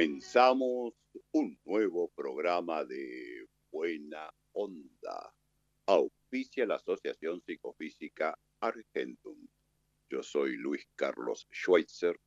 [0.00, 0.94] Comenzamos
[1.32, 5.34] un nuevo programa de Buena Onda
[5.84, 9.36] auspicia la Asociación Psicofísica Argentum.
[10.08, 12.18] Yo soy Luis Carlos Schweitzer,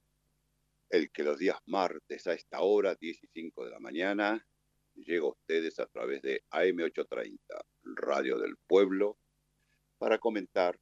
[0.91, 4.47] el que los días martes a esta hora, 10 y 5 de la mañana,
[4.93, 7.39] llega a ustedes a través de AM830,
[7.85, 9.17] Radio del Pueblo,
[9.97, 10.79] para comentar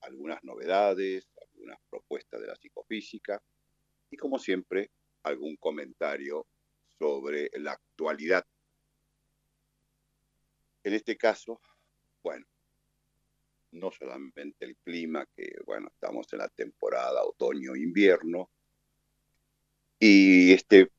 [0.00, 3.40] algunas novedades, algunas propuestas de la psicofísica
[4.10, 4.90] y, como siempre,
[5.22, 6.46] algún comentario
[6.98, 8.46] sobre la actualidad.
[10.82, 11.60] En este caso,
[12.22, 12.46] bueno,
[13.72, 18.50] no solamente el clima, que bueno, estamos en la temporada otoño-invierno,
[19.98, 20.90] y este,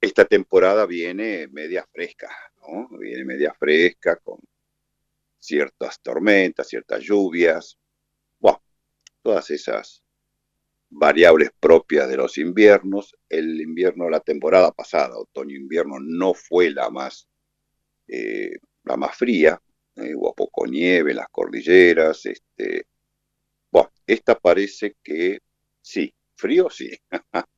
[0.00, 2.88] esta temporada viene media fresca, ¿no?
[2.96, 4.38] Viene media fresca con
[5.40, 7.76] ciertas tormentas, ciertas lluvias,
[8.38, 8.62] bueno,
[9.22, 10.05] todas esas
[10.98, 13.14] variables propias de los inviernos.
[13.28, 17.28] El invierno, la temporada pasada, otoño-invierno, no fue la más,
[18.08, 19.60] eh, la más fría,
[19.96, 22.26] eh, hubo poco nieve en las cordilleras.
[22.26, 22.86] Este,
[23.70, 25.40] bueno, esta parece que
[25.82, 26.90] sí, frío sí.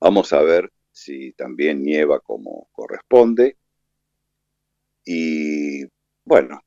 [0.00, 3.56] Vamos a ver si también nieva como corresponde.
[5.04, 5.84] Y
[6.24, 6.60] bueno,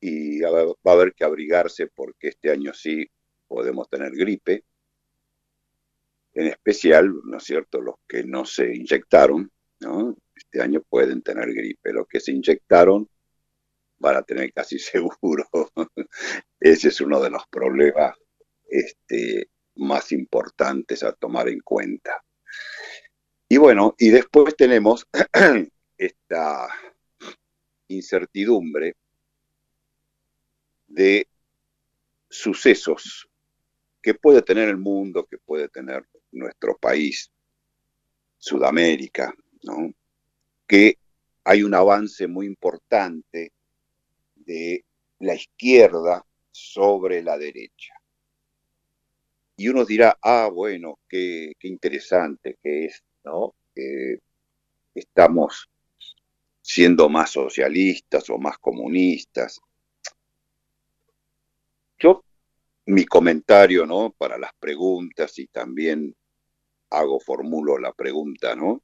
[0.00, 3.06] y va a haber que abrigarse porque este año sí
[3.46, 4.64] podemos tener gripe.
[6.34, 10.16] En especial, ¿no es cierto?, los que no se inyectaron, ¿no?
[10.34, 11.92] Este año pueden tener gripe.
[11.92, 13.08] Los que se inyectaron
[13.98, 15.48] van a tener casi seguro.
[16.60, 18.16] Ese es uno de los problemas
[18.68, 22.22] este, más importantes a tomar en cuenta.
[23.48, 25.06] Y bueno, y después tenemos
[25.98, 26.68] esta
[27.88, 28.96] incertidumbre
[30.86, 31.28] de
[32.28, 33.28] sucesos
[34.00, 37.30] que puede tener el mundo, que puede tener nuestro país,
[38.38, 39.32] Sudamérica,
[39.62, 39.92] ¿no?
[40.66, 40.98] que
[41.44, 43.52] hay un avance muy importante
[44.34, 44.84] de
[45.20, 47.94] la izquierda sobre la derecha.
[49.56, 53.54] Y uno dirá, ah, bueno, qué, interesante que es, ¿no?
[54.94, 55.68] Estamos
[56.60, 59.60] siendo más socialistas o más comunistas.
[61.98, 62.24] Yo,
[62.86, 64.10] mi comentario, ¿no?
[64.16, 66.14] Para las preguntas y también
[66.92, 68.82] hago, formulo la pregunta, ¿no?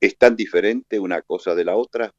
[0.00, 2.14] ¿Es tan diferente una cosa de la otra?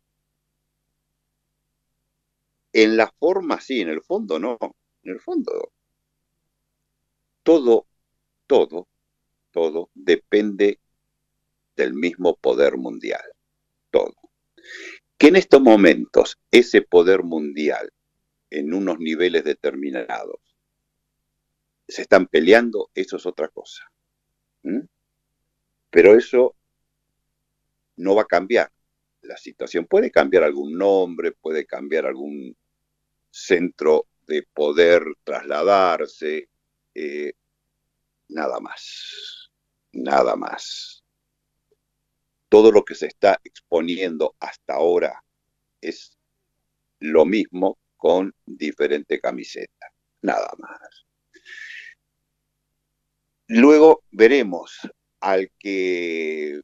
[2.73, 4.57] En la forma sí, en el fondo no.
[5.03, 5.71] En el fondo,
[7.43, 7.87] todo,
[8.45, 8.87] todo,
[9.51, 10.79] todo depende
[11.75, 13.23] del mismo poder mundial.
[13.89, 14.13] Todo.
[15.17, 17.91] Que en estos momentos ese poder mundial,
[18.49, 20.39] en unos niveles determinados,
[21.87, 23.88] se están peleando, eso es otra cosa.
[25.89, 26.55] Pero eso
[27.97, 28.71] no va a cambiar
[29.21, 29.85] la situación.
[29.85, 32.55] Puede cambiar algún nombre, puede cambiar algún
[33.29, 36.49] centro de poder trasladarse,
[36.93, 37.33] eh,
[38.29, 39.51] nada más,
[39.91, 41.03] nada más.
[42.47, 45.23] Todo lo que se está exponiendo hasta ahora
[45.81, 46.17] es
[46.99, 49.87] lo mismo con diferente camiseta,
[50.21, 51.08] nada más.
[53.51, 54.79] Luego veremos
[55.21, 56.61] al que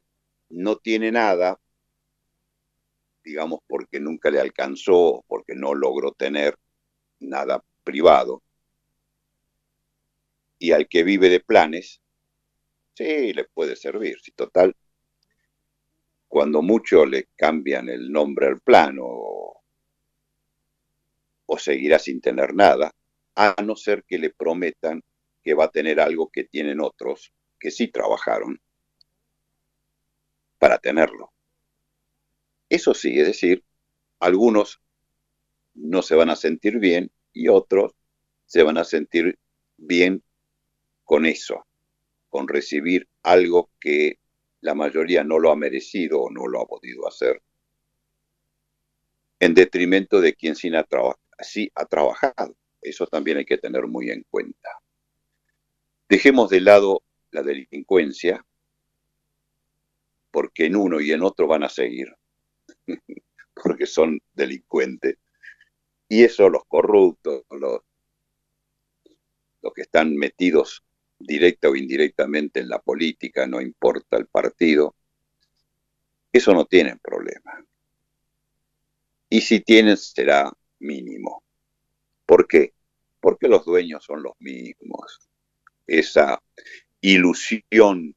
[0.50, 1.58] no tiene nada,
[3.24, 6.56] digamos porque nunca le alcanzó, porque no logró tener
[7.18, 8.40] nada privado,
[10.60, 12.00] y al que vive de planes,
[12.94, 14.20] sí, le puede servir.
[14.22, 14.76] Si total,
[16.28, 19.60] cuando mucho le cambian el nombre al plano o,
[21.46, 22.92] o seguirá sin tener nada,
[23.34, 25.02] a no ser que le prometan
[25.46, 28.60] que va a tener algo que tienen otros que sí trabajaron
[30.58, 31.32] para tenerlo.
[32.68, 33.64] Eso sí, es decir,
[34.18, 34.80] algunos
[35.74, 37.94] no se van a sentir bien y otros
[38.44, 39.38] se van a sentir
[39.76, 40.24] bien
[41.04, 41.64] con eso,
[42.28, 44.18] con recibir algo que
[44.62, 47.40] la mayoría no lo ha merecido o no lo ha podido hacer,
[49.38, 50.84] en detrimento de quien sí ha,
[51.38, 52.56] sí ha trabajado.
[52.80, 54.70] Eso también hay que tener muy en cuenta.
[56.08, 58.44] Dejemos de lado la delincuencia,
[60.30, 62.14] porque en uno y en otro van a seguir,
[63.54, 65.18] porque son delincuentes.
[66.08, 67.80] Y eso los corruptos, los,
[69.62, 70.84] los que están metidos
[71.18, 74.94] directa o indirectamente en la política, no importa el partido,
[76.32, 77.64] eso no tienen problema.
[79.28, 81.42] Y si tienen, será mínimo.
[82.26, 82.74] ¿Por qué?
[83.20, 85.28] Porque los dueños son los mismos.
[85.86, 86.42] Esa
[87.00, 88.14] ilusión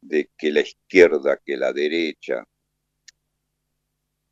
[0.00, 2.44] de que la izquierda, que la derecha,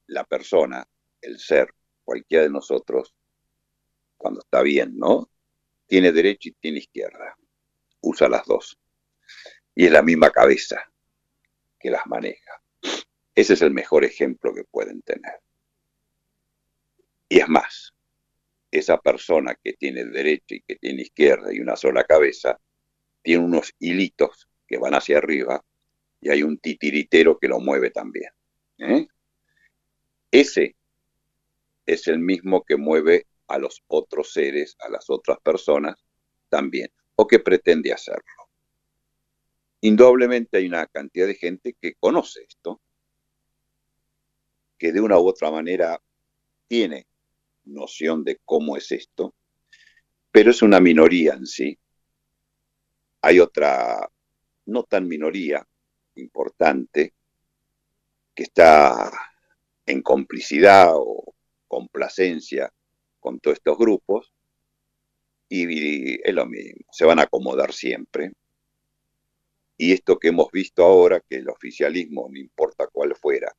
[0.07, 0.87] la persona,
[1.21, 1.73] el ser,
[2.05, 3.15] cualquiera de nosotros,
[4.17, 5.31] cuando está bien, ¿no?
[5.87, 7.37] Tiene derecha y tiene izquierda.
[8.01, 8.79] Usa las dos.
[9.75, 10.91] Y es la misma cabeza
[11.79, 12.63] que las maneja.
[13.35, 15.41] Ese es el mejor ejemplo que pueden tener.
[17.29, 17.93] Y es más,
[18.79, 22.59] esa persona que tiene derecha y que tiene izquierda y una sola cabeza,
[23.23, 25.65] tiene unos hilitos que van hacia arriba
[26.21, 28.31] y hay un titiritero que lo mueve también.
[28.79, 29.07] ¿eh?
[30.31, 30.77] Ese
[31.87, 35.97] es el mismo que mueve a los otros seres, a las otras personas
[36.49, 38.49] también, o que pretende hacerlo.
[39.81, 42.81] Indudablemente hay una cantidad de gente que conoce esto,
[44.79, 46.01] que de una u otra manera
[46.67, 47.07] tiene
[47.67, 49.35] noción de cómo es esto,
[50.31, 51.79] pero es una minoría en sí.
[53.23, 54.11] Hay otra,
[54.67, 55.67] no tan minoría,
[56.15, 57.15] importante,
[58.35, 59.11] que está
[59.87, 61.35] en complicidad o
[61.69, 62.73] complacencia
[63.21, 64.33] con todos estos grupos,
[65.49, 68.33] y es lo mismo, se van a acomodar siempre.
[69.79, 73.55] Y esto que hemos visto ahora, que el oficialismo, no importa cuál fuera,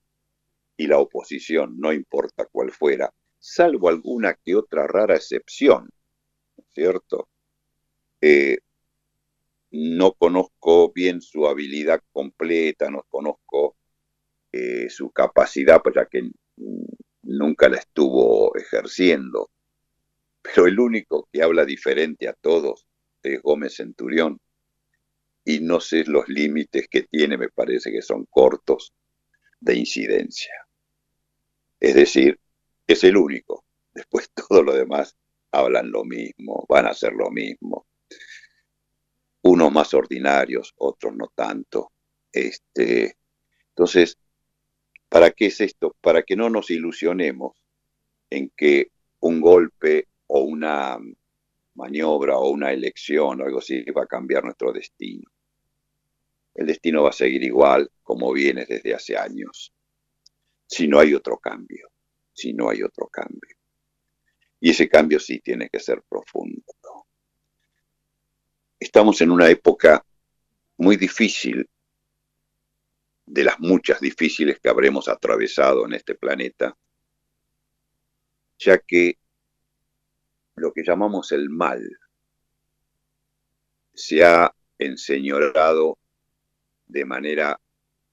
[0.76, 3.14] y la oposición, no importa cuál fuera,
[3.48, 5.90] salvo alguna que otra rara excepción,
[6.74, 7.30] ¿cierto?
[8.20, 8.58] Eh,
[9.72, 13.78] no conozco bien su habilidad completa, no conozco
[14.52, 16.30] eh, su capacidad, pues ya que
[17.24, 19.50] nunca la estuvo ejerciendo.
[20.42, 22.86] Pero el único que habla diferente a todos
[23.24, 24.42] es Gómez Centurión.
[25.46, 28.94] Y no sé los límites que tiene, me parece que son cortos
[29.62, 30.54] de incidencia.
[31.80, 32.40] Es decir,
[32.88, 33.66] es el único.
[33.94, 35.16] Después todo lo demás
[35.52, 37.88] hablan lo mismo, van a hacer lo mismo.
[39.44, 41.92] Unos más ordinarios, otros no tanto.
[42.32, 43.18] Este,
[43.70, 44.18] entonces,
[45.10, 45.96] ¿para qué es esto?
[46.02, 47.54] Para que no nos ilusionemos
[48.30, 50.98] en que un golpe o una
[51.76, 55.30] maniobra o una elección o algo así va a cambiar nuestro destino.
[56.56, 59.72] El destino va a seguir igual como viene desde hace años,
[60.66, 61.88] si no hay otro cambio
[62.38, 63.58] si no hay otro cambio.
[64.60, 66.62] Y ese cambio sí tiene que ser profundo.
[68.80, 70.06] Estamos en una época
[70.78, 71.68] muy difícil,
[73.26, 76.78] de las muchas difíciles que habremos atravesado en este planeta,
[78.60, 79.18] ya que
[80.56, 81.82] lo que llamamos el mal
[83.96, 85.98] se ha enseñorado
[86.86, 87.60] de manera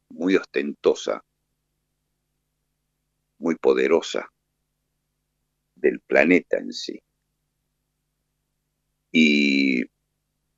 [0.08, 1.22] muy ostentosa
[3.44, 4.26] muy poderosa
[5.74, 6.98] del planeta en sí.
[9.12, 9.84] Y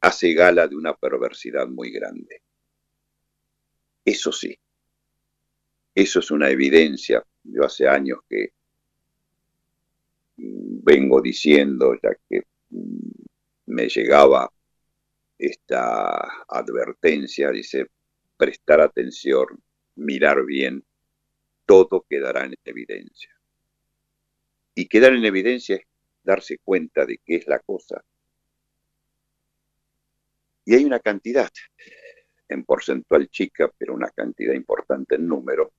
[0.00, 2.42] hace gala de una perversidad muy grande.
[4.04, 4.56] Eso sí,
[5.96, 7.24] eso es una evidencia.
[7.42, 8.52] Yo hace años que
[10.36, 12.44] vengo diciendo, ya que
[13.66, 14.48] me llegaba
[15.36, 17.88] esta advertencia, dice,
[18.36, 19.60] prestar atención,
[19.96, 20.85] mirar bien
[21.66, 23.30] todo quedará en evidencia.
[24.74, 25.82] Y quedar en evidencia es
[26.22, 28.02] darse cuenta de qué es la cosa.
[30.64, 31.50] Y hay una cantidad,
[32.48, 35.72] en porcentual chica, pero una cantidad importante en número,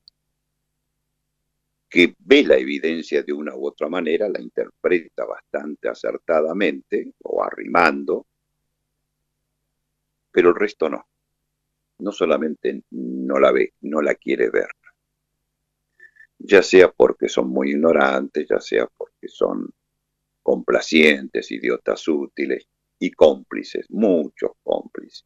[1.90, 8.28] que ve la evidencia de una u otra manera, la interpreta bastante acertadamente o arrimando,
[10.32, 11.08] pero el resto no.
[12.00, 14.68] No solamente no la ve, no la quiere ver
[16.40, 19.74] ya sea porque son muy ignorantes, ya sea porque son
[20.44, 22.68] complacientes, idiotas útiles
[23.00, 25.26] y cómplices, muchos cómplices.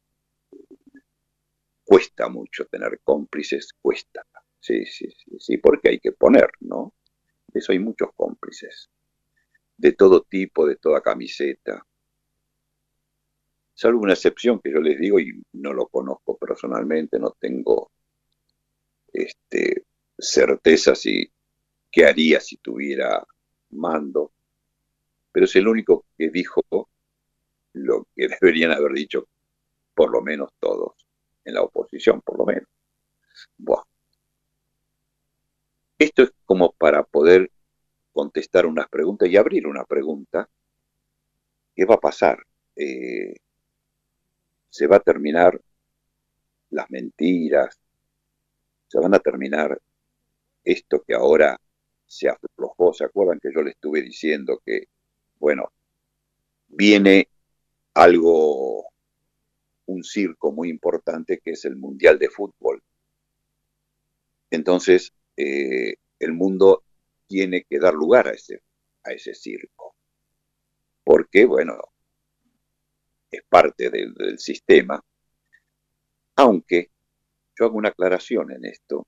[1.84, 4.26] Cuesta mucho tener cómplices, cuesta.
[4.58, 6.94] Sí, sí, sí, sí, porque hay que poner, ¿no?
[7.52, 8.90] Eso hay muchos cómplices,
[9.76, 11.84] de todo tipo, de toda camiseta.
[13.74, 17.90] Salvo una excepción que yo les digo y no lo conozco personalmente, no tengo
[19.12, 19.84] este,
[20.18, 21.30] certeza si
[21.90, 23.24] qué haría si tuviera
[23.70, 24.32] mando,
[25.30, 26.62] pero es el único que dijo
[27.74, 29.28] lo que deberían haber dicho
[29.94, 31.06] por lo menos todos,
[31.44, 32.68] en la oposición por lo menos.
[35.98, 37.50] Esto es como para poder
[38.12, 40.48] contestar unas preguntas y abrir una pregunta.
[41.74, 42.44] ¿Qué va a pasar?
[42.76, 43.34] Eh,
[44.68, 45.60] ¿Se va a terminar
[46.70, 47.78] las mentiras?
[48.88, 49.80] ¿Se van a terminar
[50.64, 51.58] esto que ahora
[52.06, 52.92] se aflojó?
[52.92, 54.84] ¿Se acuerdan que yo le estuve diciendo que,
[55.38, 55.72] bueno,
[56.68, 57.28] viene
[57.94, 58.88] algo,
[59.86, 62.82] un circo muy importante que es el Mundial de Fútbol.
[64.50, 66.84] Entonces, eh, el mundo
[67.26, 68.62] tiene que dar lugar a ese,
[69.04, 69.94] a ese circo.
[71.04, 71.78] Porque, bueno,
[73.30, 75.02] es parte del, del sistema.
[76.36, 76.90] Aunque,
[77.58, 79.06] yo hago una aclaración en esto,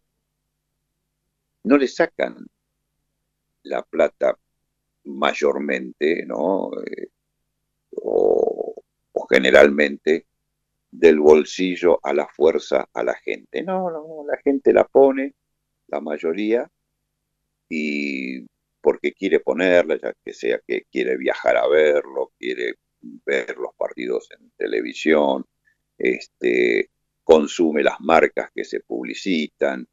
[1.65, 2.47] no le sacan
[3.65, 4.39] la plata
[5.05, 6.71] mayormente, ¿no?
[6.87, 7.09] Eh,
[7.97, 8.75] o,
[9.31, 10.27] generalmente
[10.91, 13.63] del bolsillo a la fuerza a la gente.
[13.63, 15.35] No, no, la gente la pone,
[15.89, 16.71] la mayoría,
[17.69, 18.47] y
[18.81, 24.29] porque quiere ponerla, ya que sea que quiere viajar a verlo, quiere ver los partidos
[24.39, 25.47] en televisión,
[25.99, 26.91] este,
[27.25, 29.89] consume las marcas que se publicitan.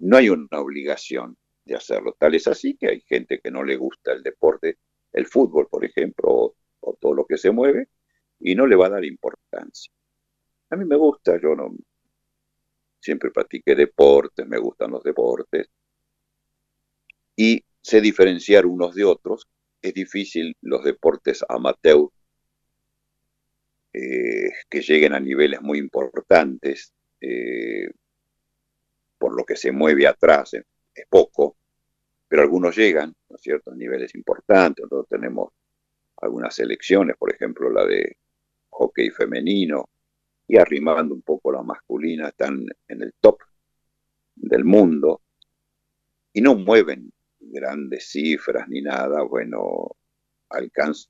[0.00, 2.16] No hay una obligación de hacerlo.
[2.18, 4.78] Tal es así que hay gente que no le gusta el deporte
[5.12, 7.88] el fútbol, por ejemplo, o, todo lo que se mueve,
[8.38, 9.92] y no le va a dar importancia.
[10.70, 11.74] A mí me gusta, yo no
[13.00, 15.68] siempre practiqué deportes, me gustan los deportes,
[17.36, 19.48] y sé diferenciar unos de otros.
[19.82, 22.08] Es difícil los deportes amateur
[23.92, 27.90] eh, que lleguen a niveles muy importantes, eh,
[29.20, 31.58] por lo que se mueve atrás, es poco,
[32.26, 34.82] pero algunos llegan, ¿no es cierto?, a niveles importantes.
[34.82, 35.52] Nosotros tenemos
[36.22, 38.16] algunas selecciones, por ejemplo, la de
[38.70, 39.90] hockey femenino,
[40.46, 43.40] y arrimando un poco la masculina, están en el top
[44.36, 45.20] del mundo
[46.32, 49.96] y no mueven grandes cifras ni nada, bueno,
[50.48, 51.08] alcanza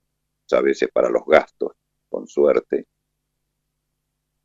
[0.51, 1.71] a veces para los gastos,
[2.09, 2.87] con suerte,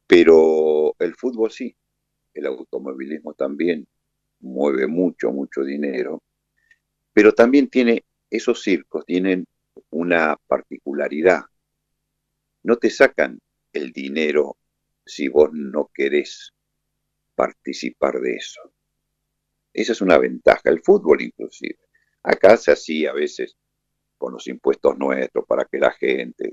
[0.06, 1.76] pero el fútbol sí,
[2.38, 3.86] el automovilismo también
[4.40, 6.22] mueve mucho, mucho dinero
[7.16, 9.46] pero también tiene, esos circos tienen
[9.88, 11.44] una particularidad.
[12.62, 13.40] No te sacan
[13.72, 14.58] el dinero
[15.02, 16.52] si vos no querés
[17.34, 18.60] participar de eso.
[19.72, 20.60] Esa es una ventaja.
[20.64, 21.78] El fútbol inclusive.
[22.22, 23.56] Acá se hacía a veces
[24.18, 26.52] con los impuestos nuestros para que la gente,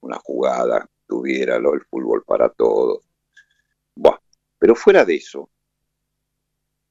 [0.00, 3.04] una, jugada, tuviera lo, el fútbol para todos.
[4.58, 5.50] Pero fuera de eso,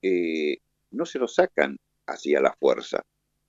[0.01, 0.57] eh,
[0.91, 3.03] no se lo sacan hacia la fuerza.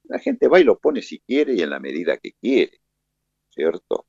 [0.05, 2.81] La gente va y lo pone si quiere y en la medida que quiere,
[3.51, 4.07] ¿cierto?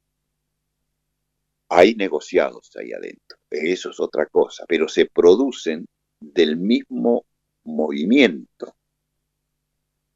[1.70, 5.86] Hay negociados ahí adentro, eso es otra cosa, pero se producen
[6.20, 7.26] del mismo
[7.64, 8.76] movimiento.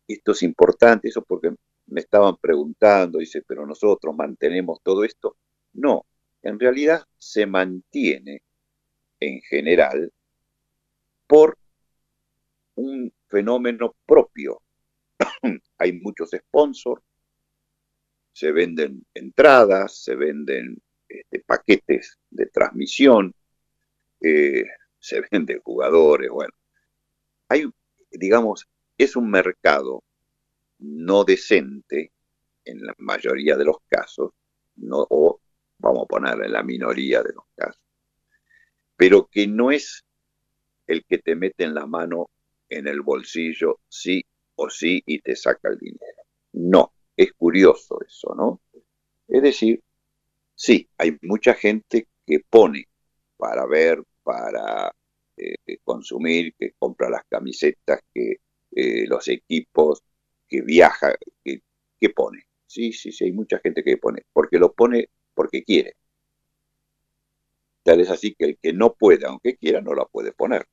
[0.08, 1.54] Esto es importante, eso porque
[1.88, 5.38] me estaban preguntando, dice, pero nosotros mantenemos todo esto.
[5.74, 6.06] No,
[6.42, 8.43] en realidad se mantiene
[9.24, 10.12] en general
[11.28, 11.58] por
[12.76, 14.62] un fenómeno propio.
[15.78, 17.02] Hay muchos sponsors,
[18.32, 23.34] se venden entradas, se venden este, paquetes de transmisión,
[24.22, 24.66] eh,
[25.00, 26.54] se venden jugadores, bueno.
[27.50, 27.70] Hay,
[28.12, 30.04] digamos, es un mercado
[30.80, 32.12] no decente
[32.66, 34.32] en la mayoría de los casos,
[34.76, 35.40] no, o
[35.78, 37.82] vamos a poner en la minoría de los casos,
[38.96, 40.04] pero que no es
[40.88, 42.30] el que te mete en la mano
[42.70, 44.24] en el bolsillo sí
[44.56, 46.24] o sí y te saca el dinero.
[46.54, 48.62] No, es curioso eso, ¿no?
[49.28, 49.82] Es decir,
[50.56, 52.88] sí, hay mucha gente que pone
[53.38, 54.92] para ver, para
[55.38, 58.38] eh, consumir, que compra las camisetas, que
[58.76, 60.04] eh, los equipos,
[60.48, 61.62] que viaja, que,
[62.00, 62.46] que pone.
[62.66, 65.96] Sí, sí, sí, hay mucha gente que pone, porque lo pone porque quiere.
[67.84, 70.68] Tal es así que el que no puede, aunque quiera, no la puede poner.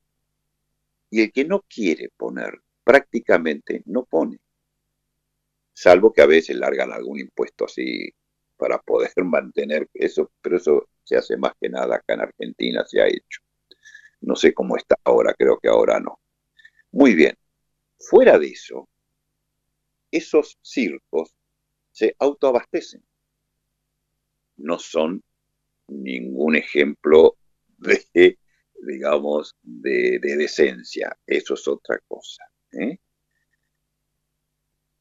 [1.10, 4.38] Y el que no quiere poner, prácticamente no pone.
[5.72, 8.10] Salvo que a veces largan algún impuesto así
[8.56, 13.00] para poder mantener eso, pero eso se hace más que nada acá en Argentina, se
[13.00, 13.40] ha hecho.
[14.20, 16.20] No sé cómo está ahora, creo que ahora no.
[16.92, 17.36] Muy bien.
[17.98, 18.88] Fuera de eso,
[20.10, 21.34] esos circos
[21.92, 23.02] se autoabastecen.
[24.56, 25.22] No son
[25.90, 27.36] ningún ejemplo
[27.78, 28.38] de
[28.82, 31.16] digamos, de, decencia.
[31.26, 32.44] Eso es otra cosa.
[32.72, 32.98] ¿eh?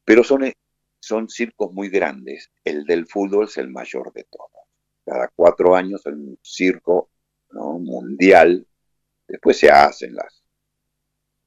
[0.04, 0.52] Pero son,
[0.98, 2.50] son circos muy grandes.
[2.64, 4.50] El del fútbol es el mayor de todos.
[5.04, 7.10] Cada cuatro años hay un circo
[7.52, 8.66] mundial.
[9.26, 10.42] Después se hacen las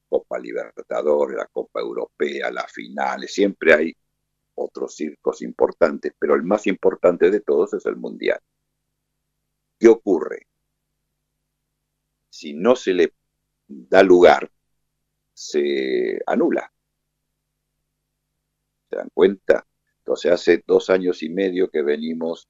[0.08, 3.32] Copa Libertadores, la Copa Europea, las finales.
[3.32, 3.96] Siempre hay
[4.54, 8.38] otros circos importantes, pero el más importante de todos es el mundial.
[9.78, 10.46] ¿Qué ocurre?
[12.30, 13.12] Si no se le
[13.68, 14.50] da lugar,
[15.32, 16.72] se anula.
[18.90, 19.66] ¿Se dan cuenta?
[19.98, 22.48] Entonces hace dos años y medio que venimos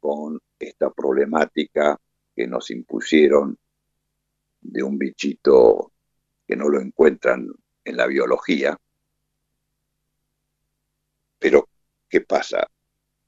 [0.00, 2.00] con esta problemática
[2.34, 3.58] que nos impusieron
[4.60, 5.92] de un bichito
[6.46, 7.48] que no lo encuentran
[7.84, 8.78] en la biología.
[11.38, 11.68] Pero,
[12.08, 12.66] ¿qué pasa?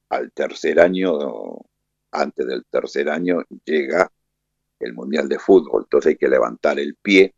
[0.09, 1.59] Al tercer año,
[2.15, 4.11] antes del tercer año, llega
[4.81, 5.83] el Mundial de Fútbol.
[5.85, 7.35] Entonces hay que levantar el pie,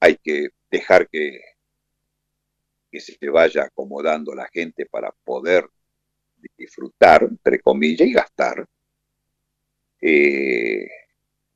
[0.00, 1.40] hay que dejar que,
[2.90, 5.68] que se vaya acomodando la gente para poder
[6.56, 8.66] disfrutar, entre comillas, y gastar.
[10.00, 10.88] Eh,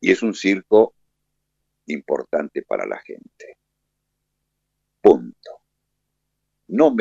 [0.00, 0.95] y es un circo
[1.87, 3.59] importante para la gente.
[5.00, 5.50] Punto.
[6.69, 6.95] No,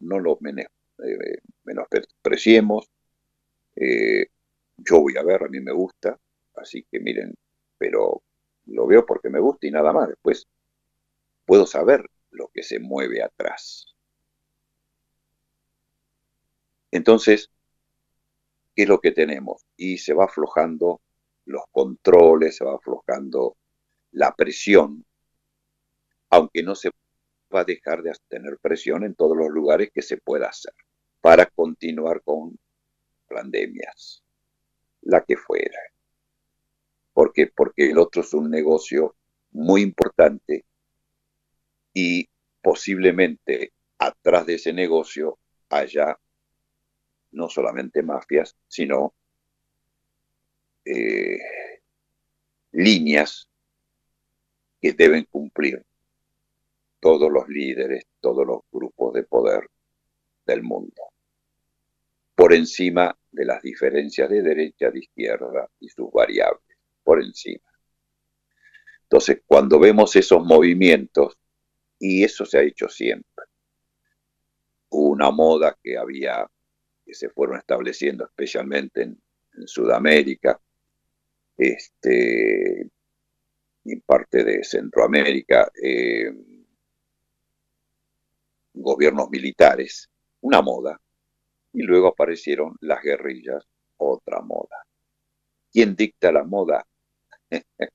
[0.00, 2.90] no lo eh, menospreciemos.
[3.76, 4.26] Eh,
[4.78, 6.18] yo voy a ver, a mí me gusta,
[6.54, 7.34] así que miren,
[7.78, 8.22] pero
[8.66, 10.08] lo veo porque me gusta y nada más.
[10.08, 10.46] Después
[11.44, 13.86] puedo saber lo que se mueve atrás.
[16.90, 17.50] Entonces,
[18.74, 19.66] ¿qué es lo que tenemos?
[19.76, 21.00] Y se va aflojando
[21.44, 23.56] los controles, se va aflojando
[24.12, 25.04] la presión,
[26.30, 26.90] aunque no se
[27.54, 30.72] va a dejar de tener presión en todos los lugares que se pueda hacer
[31.20, 32.58] para continuar con
[33.28, 34.22] pandemias,
[35.02, 35.78] la que fuera.
[37.12, 37.46] ¿Por qué?
[37.46, 39.16] Porque el otro es un negocio
[39.52, 40.64] muy importante
[41.94, 42.28] y
[42.60, 45.38] posiblemente atrás de ese negocio
[45.70, 46.18] haya
[47.32, 49.14] no solamente mafias, sino
[50.84, 51.38] eh,
[52.72, 53.48] líneas
[54.80, 55.84] que deben cumplir
[57.00, 59.70] todos los líderes, todos los grupos de poder
[60.44, 61.02] del mundo,
[62.46, 67.68] por encima de las diferencias de derecha, de izquierda y sus variables, por encima.
[69.02, 71.36] Entonces, cuando vemos esos movimientos,
[71.98, 73.46] y eso se ha hecho siempre,
[74.90, 76.48] una moda que había,
[77.04, 79.20] que se fueron estableciendo especialmente en,
[79.66, 80.60] Sudamérica,
[81.56, 82.82] este,
[83.86, 86.32] en parte de Centroamérica, eh,
[88.72, 90.08] gobiernos militares,
[90.42, 91.00] una moda,
[91.76, 94.86] y luego aparecieron las guerrillas, otra moda.
[95.70, 96.86] ¿Quién dicta la moda?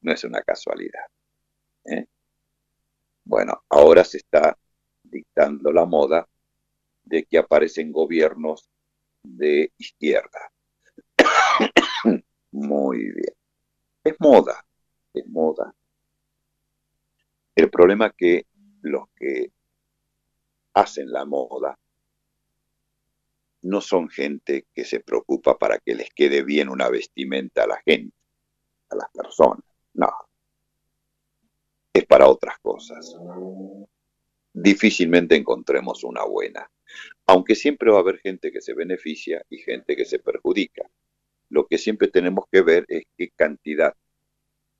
[0.00, 1.04] no es una casualidad.
[1.84, 2.06] ¿eh?
[3.22, 4.58] Bueno, ahora se está
[5.04, 6.28] dictando la moda
[7.04, 8.68] de que aparecen gobiernos
[9.22, 10.50] de izquierda.
[12.50, 13.34] Muy bien.
[14.02, 14.66] Es moda,
[15.14, 15.72] es moda.
[17.54, 18.46] El problema es que
[18.82, 19.52] los que
[20.74, 21.78] hacen la moda
[23.62, 27.82] no son gente que se preocupa para que les quede bien una vestimenta a la
[27.84, 28.16] gente,
[28.88, 29.64] a las personas.
[29.94, 30.10] No,
[31.92, 33.16] es para otras cosas.
[34.52, 36.70] Difícilmente encontremos una buena,
[37.26, 40.88] aunque siempre va a haber gente que se beneficia y gente que se perjudica.
[41.48, 43.94] Lo que siempre tenemos que ver es qué cantidad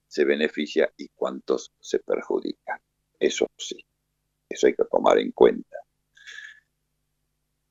[0.07, 2.81] se beneficia y cuántos se perjudican.
[3.19, 3.85] Eso sí,
[4.49, 5.77] eso hay que tomar en cuenta.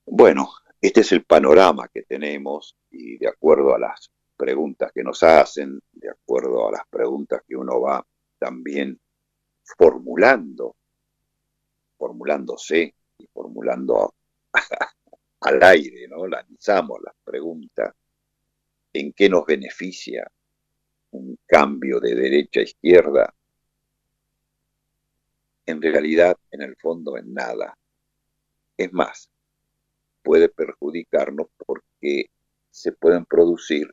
[0.06, 0.50] Bueno,
[0.82, 5.82] este es el panorama que tenemos y de acuerdo a las preguntas que nos hacen,
[5.92, 8.06] de acuerdo a las preguntas que uno va
[8.38, 8.98] también
[9.78, 10.78] formulando,
[11.98, 14.14] formulándose y formulando
[15.42, 16.26] al aire, ¿no?
[16.26, 17.94] Lanzamos las preguntas,
[18.94, 20.32] ¿en qué nos beneficia
[21.12, 23.36] un cambio de derecha a izquierda?
[25.66, 27.78] En realidad, en el fondo, en nada.
[28.78, 29.30] Es más,
[30.30, 32.30] puede perjudicarnos porque
[32.70, 33.92] se pueden producir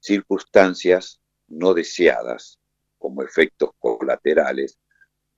[0.00, 2.58] circunstancias no deseadas
[2.96, 4.78] como efectos colaterales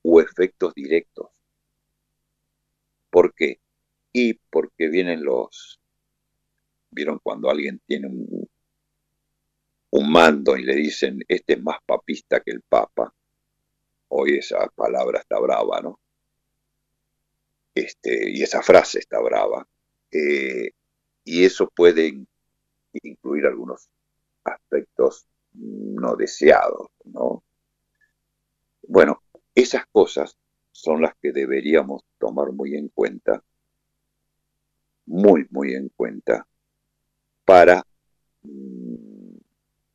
[0.03, 1.31] o efectos directos.
[3.11, 3.61] ¿Por qué?
[4.13, 5.81] Y porque vienen los...
[6.93, 8.49] ¿Vieron cuando alguien tiene un,
[9.91, 13.13] un mando y le dicen, este es más papista que el Papa?
[14.11, 15.99] Hoy esa palabra está brava, ¿no?
[17.79, 19.67] Este, y esa frase está brava.
[20.11, 20.71] Eh,
[21.25, 22.27] y eso puede
[22.93, 23.89] incluir algunos
[24.43, 27.45] aspectos no deseados, ¿no?
[28.83, 29.23] Bueno,
[29.55, 30.37] esas cosas
[30.73, 33.45] son las que deberíamos tomar muy en cuenta,
[35.07, 36.47] muy, muy en cuenta,
[37.45, 37.85] para
[38.43, 39.37] mm,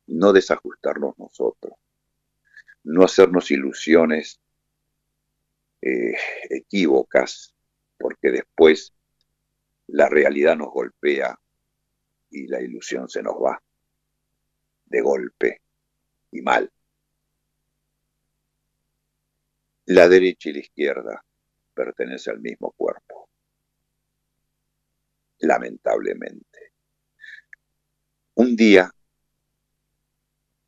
[0.06, 1.74] no desajustarnos nosotros,
[2.84, 4.40] no hacernos ilusiones
[5.82, 6.14] eh,
[6.48, 7.53] equívocas,
[7.98, 8.94] porque después
[9.88, 11.38] la realidad nos golpea
[12.30, 13.62] y la ilusión se nos va
[14.86, 15.62] de golpe
[16.30, 16.70] y mal.
[19.86, 21.24] La derecha y la izquierda
[21.74, 23.28] pertenecen al mismo cuerpo,
[25.40, 26.72] lamentablemente.
[28.34, 28.90] Un día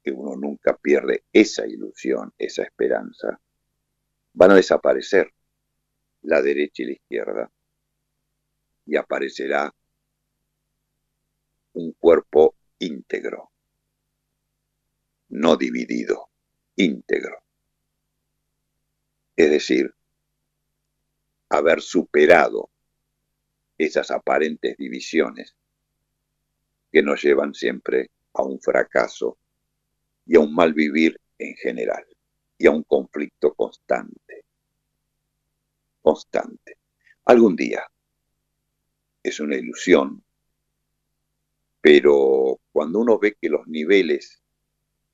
[0.03, 3.41] que uno nunca pierde esa ilusión, esa esperanza,
[4.35, 5.33] van a desaparecer
[6.27, 7.53] la derecha y la izquierda
[8.85, 9.73] y aparecerá
[11.75, 13.51] un cuerpo íntegro,
[15.29, 16.31] no dividido,
[16.77, 17.43] íntegro.
[19.37, 19.95] Es decir,
[21.49, 22.71] haber superado
[23.79, 25.55] esas aparentes divisiones
[26.91, 29.39] que nos llevan siempre a un fracaso
[30.25, 32.05] y a un mal vivir en general
[32.59, 34.46] y a un conflicto constante.
[36.07, 36.79] Constante.
[37.25, 37.83] Algún día
[39.25, 40.23] es una ilusión
[41.81, 44.41] pero cuando uno ve que los niveles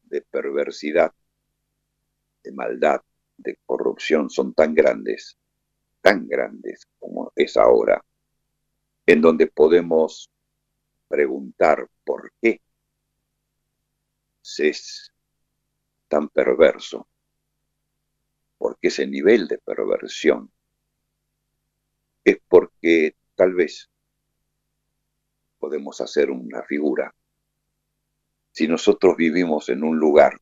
[0.04, 1.12] de perversidad,
[2.42, 3.00] de maldad,
[3.38, 5.38] de corrupción son tan grandes,
[6.02, 8.02] tan grandes como es ahora,
[9.04, 10.30] en donde podemos
[11.08, 12.62] preguntar por qué
[14.40, 15.12] se es
[16.08, 17.06] tan perverso,
[18.56, 20.50] porque ese nivel de perversión
[22.24, 23.90] es porque tal vez
[25.58, 27.14] podemos hacer una figura.
[28.50, 30.40] Si nosotros vivimos en un lugar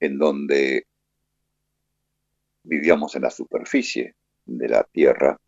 [0.00, 0.86] en donde
[2.62, 4.14] vivíamos en la superficie
[4.46, 5.38] de la tierra,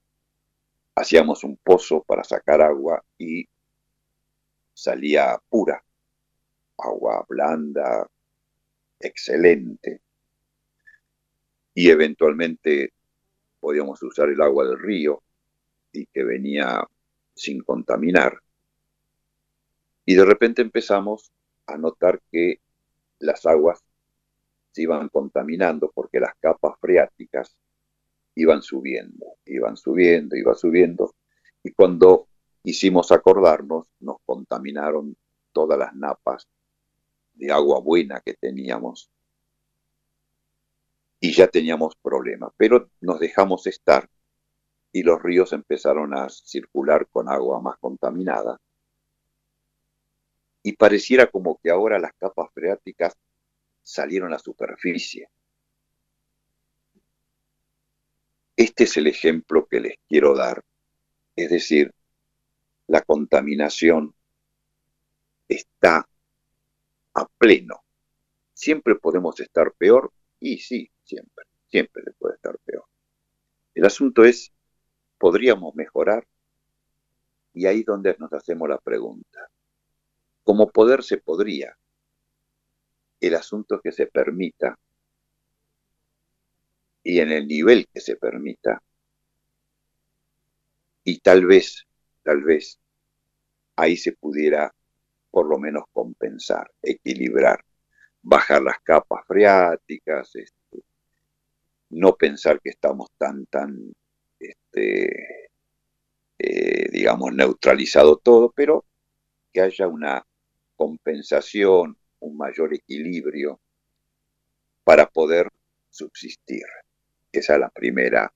[0.94, 3.48] hacíamos un pozo para sacar agua y
[4.74, 5.82] salía pura,
[6.78, 8.06] agua blanda,
[9.00, 10.00] excelente,
[11.74, 12.92] y eventualmente
[13.62, 15.22] podíamos usar el agua del río
[15.92, 16.84] y que venía
[17.32, 18.42] sin contaminar.
[20.04, 21.30] Y de repente empezamos
[21.66, 22.56] a notar que
[23.20, 23.80] las aguas
[24.72, 27.56] se iban contaminando porque las capas freáticas
[28.34, 31.14] iban subiendo, iban subiendo, iban subiendo.
[31.62, 32.26] Y cuando
[32.64, 35.16] quisimos acordarnos, nos contaminaron
[35.52, 36.48] todas las napas
[37.34, 39.08] de agua buena que teníamos.
[41.24, 44.10] Y ya teníamos problemas, pero nos dejamos estar
[44.90, 48.60] y los ríos empezaron a circular con agua más contaminada.
[50.64, 53.16] Y pareciera como que ahora las capas freáticas
[53.82, 55.28] salieron a superficie.
[58.56, 60.64] Este es el ejemplo que les quiero dar.
[61.36, 61.94] Es decir,
[62.88, 64.12] la contaminación
[65.46, 66.04] está
[67.14, 67.84] a pleno.
[68.54, 72.84] Siempre podemos estar peor y sí, siempre, siempre se puede estar peor.
[73.74, 74.52] El asunto es
[75.18, 76.26] podríamos mejorar?
[77.54, 79.48] Y ahí donde nos hacemos la pregunta.
[80.42, 81.78] Como poder se podría.
[83.20, 84.76] El asunto es que se permita
[87.04, 88.82] y en el nivel que se permita.
[91.04, 91.86] Y tal vez,
[92.24, 92.80] tal vez,
[93.76, 94.74] ahí se pudiera
[95.30, 97.64] por lo menos compensar, equilibrar,
[98.22, 100.84] bajar las capas freáticas, este,
[101.90, 103.92] no pensar que estamos tan, tan
[104.38, 105.50] este,
[106.38, 108.84] eh, digamos, neutralizado todo, pero
[109.52, 110.24] que haya una
[110.76, 113.60] compensación, un mayor equilibrio
[114.84, 115.48] para poder
[115.90, 116.64] subsistir.
[117.30, 118.32] Esa es la primera,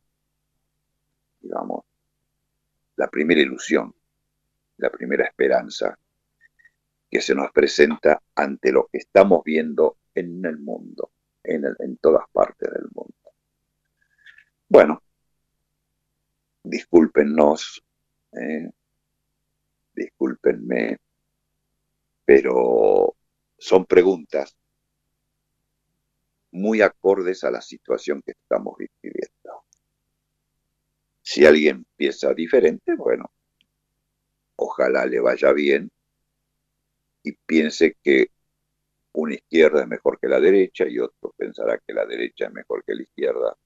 [1.40, 1.85] digamos,
[2.96, 3.94] la primera ilusión,
[4.79, 5.99] la primera esperanza
[7.11, 11.12] que se nos presenta ante lo que estamos viendo en el mundo,
[11.45, 13.14] en, en todas partes del mundo.
[14.69, 15.03] Bueno,
[16.62, 17.83] discúlpennos,
[18.33, 18.71] eh,
[19.95, 20.99] discúlpenme,
[22.25, 23.14] pero
[23.57, 24.57] son preguntas
[26.51, 29.64] muy acordes a la situación que estamos viviendo.
[31.23, 33.31] Si alguien piensa diferente, bueno,
[34.57, 35.90] ojalá le vaya bien
[37.27, 38.31] y piense que
[39.15, 42.85] una izquierda es mejor que la derecha y otro pensará que la derecha es mejor
[42.85, 43.57] que la izquierda.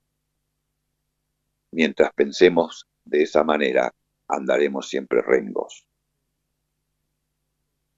[1.72, 3.92] Mientras pensemos de esa manera
[4.28, 5.86] andaremos siempre rengos.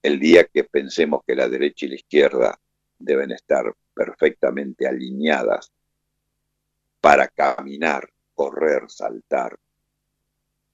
[0.02, 2.60] El día que pensemos que la derecha y la izquierda
[2.98, 5.70] deben estar perfectamente alineadas
[7.00, 9.56] para caminar, correr, saltar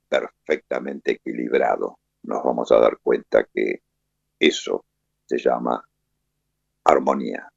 [0.09, 3.83] perfectamente equilibrado, nos vamos a dar cuenta que
[4.39, 4.85] eso
[5.27, 5.83] se llama
[6.85, 7.51] armonía,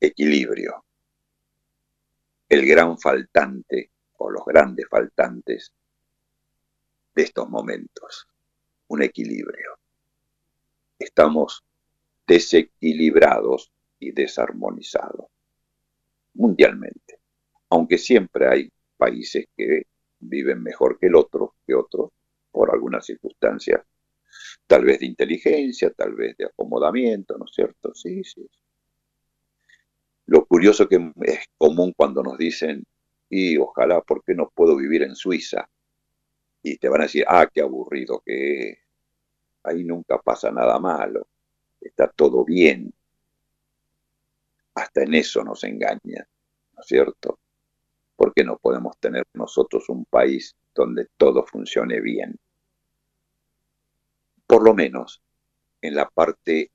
[0.00, 0.84] equilibrio.
[2.48, 5.72] El gran faltante o los grandes faltantes
[7.14, 8.26] de estos momentos,
[8.88, 9.78] un equilibrio.
[10.98, 11.62] Estamos
[12.26, 15.26] desequilibrados y desarmonizados
[16.34, 17.20] mundialmente,
[17.70, 19.82] aunque siempre hay países que
[20.20, 22.10] viven mejor que el otro, que otros,
[22.50, 23.82] por algunas circunstancias,
[24.66, 27.94] tal vez de inteligencia, tal vez de acomodamiento, ¿no es cierto?
[27.94, 28.48] Sí, sí.
[30.26, 32.84] Lo curioso que es común cuando nos dicen,
[33.30, 35.68] y ojalá, ¿por qué no puedo vivir en Suiza?
[36.62, 38.78] Y te van a decir, ah, qué aburrido que es.
[39.64, 41.28] Ahí nunca pasa nada malo,
[41.80, 42.92] está todo bien.
[44.74, 46.28] Hasta en eso nos engaña,
[46.72, 47.38] ¿no es cierto?
[48.16, 52.38] ¿Por qué no podemos tener nosotros un país donde todo funcione bien?
[54.48, 55.22] Por lo menos
[55.82, 56.72] en la parte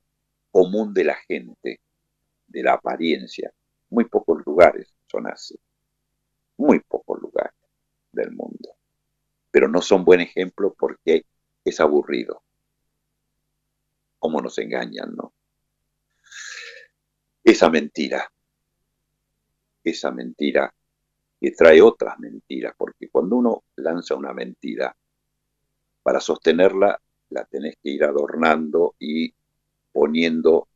[0.52, 1.82] común de la gente,
[2.48, 3.52] de la apariencia.
[3.90, 5.60] Muy pocos lugares son así.
[6.58, 7.56] Muy pocos lugares
[8.12, 8.76] del mundo.
[9.50, 11.26] Pero no son buen ejemplo porque
[11.66, 12.44] es aburrido.
[14.20, 15.34] Como nos engañan, ¿no?
[17.44, 18.32] Esa mentira,
[19.84, 20.74] esa mentira
[21.42, 24.96] que trae otras mentiras, porque cuando uno lanza una mentira,
[26.04, 27.02] para sostenerla
[27.34, 29.34] la tenés que ir adornando y
[29.92, 30.68] poniendo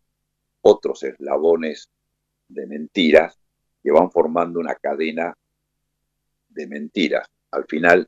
[0.62, 1.90] otros eslabones
[2.48, 3.40] de mentiras
[3.84, 5.34] que van formando una cadena
[6.50, 7.28] de mentiras.
[7.52, 8.08] Al final,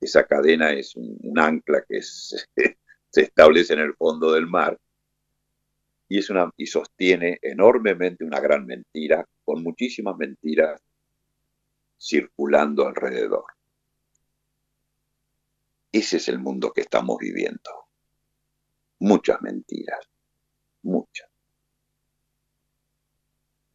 [0.00, 4.78] esa cadena es un, ancla que se establece en el fondo del mar
[6.08, 10.80] y, es una, y sostiene enormemente una gran mentira con muchísimas mentiras
[11.98, 13.44] circulando alrededor.
[15.92, 17.70] Ese es el mundo que estamos viviendo.
[18.98, 20.08] Muchas mentiras,
[20.82, 21.28] muchas.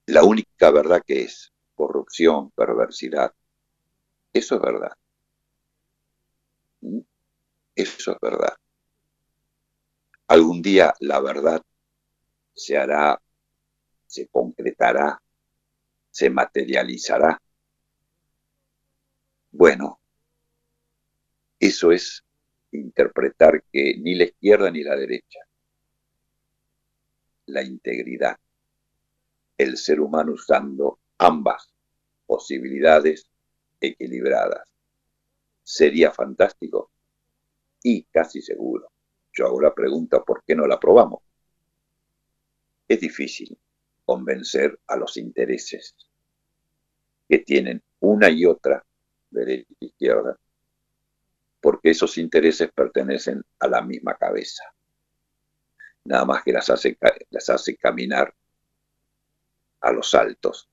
[0.08, 3.34] La única verdad que es corrupción, perversidad,
[4.34, 4.98] eso es verdad.
[6.82, 7.00] ¿Mm?
[7.76, 8.56] Eso es verdad.
[10.28, 11.62] Algún día la verdad
[12.54, 13.22] se hará,
[14.08, 15.22] se concretará,
[16.10, 17.40] se materializará
[19.58, 20.00] bueno,
[21.60, 22.24] eso es
[22.72, 25.40] interpretar que ni la izquierda ni la derecha,
[27.48, 28.38] la integridad,
[29.58, 31.74] el ser humano usando ambas
[32.26, 33.30] posibilidades
[33.80, 34.68] equilibradas.
[35.64, 36.92] Sería fantástico
[37.82, 38.92] y casi seguro.
[39.34, 41.22] Yo hago la pregunta, ¿por qué no la probamos?
[42.88, 43.58] Es difícil
[44.06, 45.96] convencer a los intereses
[47.28, 48.86] que tienen una y otra
[49.30, 50.38] derecha e izquierda,
[51.62, 54.64] porque esos intereses pertenecen a la misma cabeza.
[56.06, 56.98] Nada más que las hace,
[57.30, 58.34] las hace caminar
[59.82, 60.70] a los altos,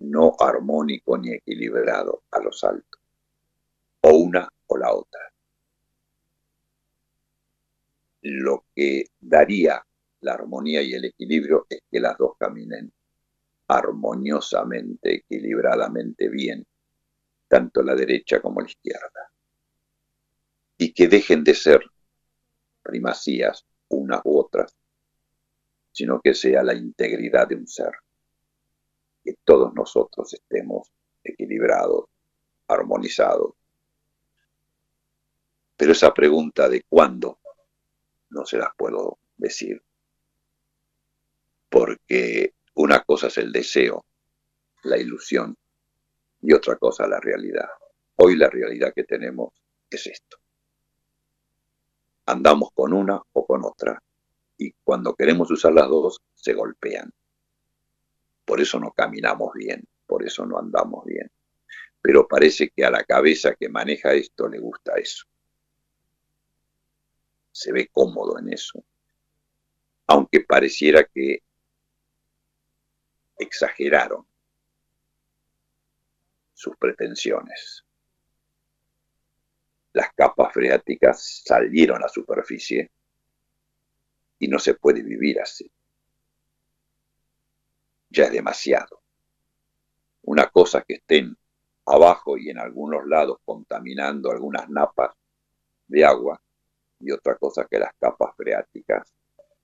[0.00, 3.00] no armónico ni equilibrado a los altos,
[4.00, 5.20] o una o la otra.
[8.22, 9.84] Lo que daría
[10.20, 12.92] la armonía y el equilibrio es que las dos caminen
[13.68, 16.66] armoniosamente, equilibradamente bien,
[17.48, 19.30] tanto la derecha como la izquierda,
[20.76, 21.82] y que dejen de ser
[22.82, 24.76] primacías unas u otras,
[25.92, 27.92] sino que sea la integridad de un ser,
[29.22, 30.90] que todos nosotros estemos
[31.22, 32.06] equilibrados,
[32.68, 33.54] armonizados.
[35.76, 37.38] Pero esa pregunta de cuándo
[38.30, 39.82] no se las puedo decir,
[41.68, 44.04] porque una cosa es el deseo,
[44.82, 45.56] la ilusión,
[46.42, 47.68] y otra cosa la realidad.
[48.16, 49.54] Hoy la realidad que tenemos
[49.88, 50.43] es esto.
[52.26, 54.02] Andamos con una o con otra
[54.56, 57.12] y cuando queremos usar las dos se golpean.
[58.44, 61.30] Por eso no caminamos bien, por eso no andamos bien.
[62.00, 65.24] Pero parece que a la cabeza que maneja esto le gusta eso.
[67.50, 68.84] Se ve cómodo en eso.
[70.06, 71.42] Aunque pareciera que
[73.38, 74.26] exageraron
[76.52, 77.83] sus pretensiones.
[79.94, 82.90] Las capas freáticas salieron a la superficie
[84.40, 85.70] y no se puede vivir así.
[88.10, 89.00] Ya es demasiado.
[90.22, 91.36] Una cosa que estén
[91.86, 95.12] abajo y en algunos lados contaminando algunas napas
[95.86, 96.42] de agua
[96.98, 99.14] y otra cosa que las capas freáticas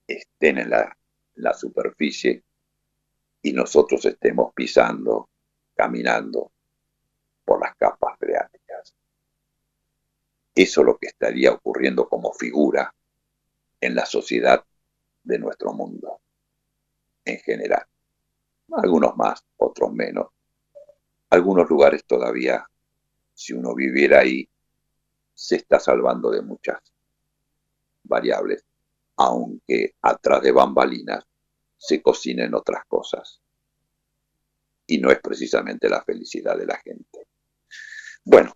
[0.06, 0.96] estén en la,
[1.34, 2.44] la superficie
[3.42, 5.28] y nosotros estemos pisando,
[5.74, 6.52] caminando
[7.44, 8.49] por las capas freáticas.
[10.54, 12.94] Eso es lo que estaría ocurriendo como figura
[13.80, 14.64] en la sociedad
[15.22, 16.20] de nuestro mundo
[17.24, 17.84] en general.
[18.72, 20.28] Algunos más, otros menos.
[21.30, 22.68] Algunos lugares todavía,
[23.34, 24.48] si uno viviera ahí,
[25.34, 26.78] se está salvando de muchas
[28.02, 28.64] variables,
[29.16, 31.24] aunque atrás de bambalinas
[31.76, 33.40] se cocinen otras cosas.
[34.86, 37.26] Y no es precisamente la felicidad de la gente.
[38.24, 38.52] Bueno,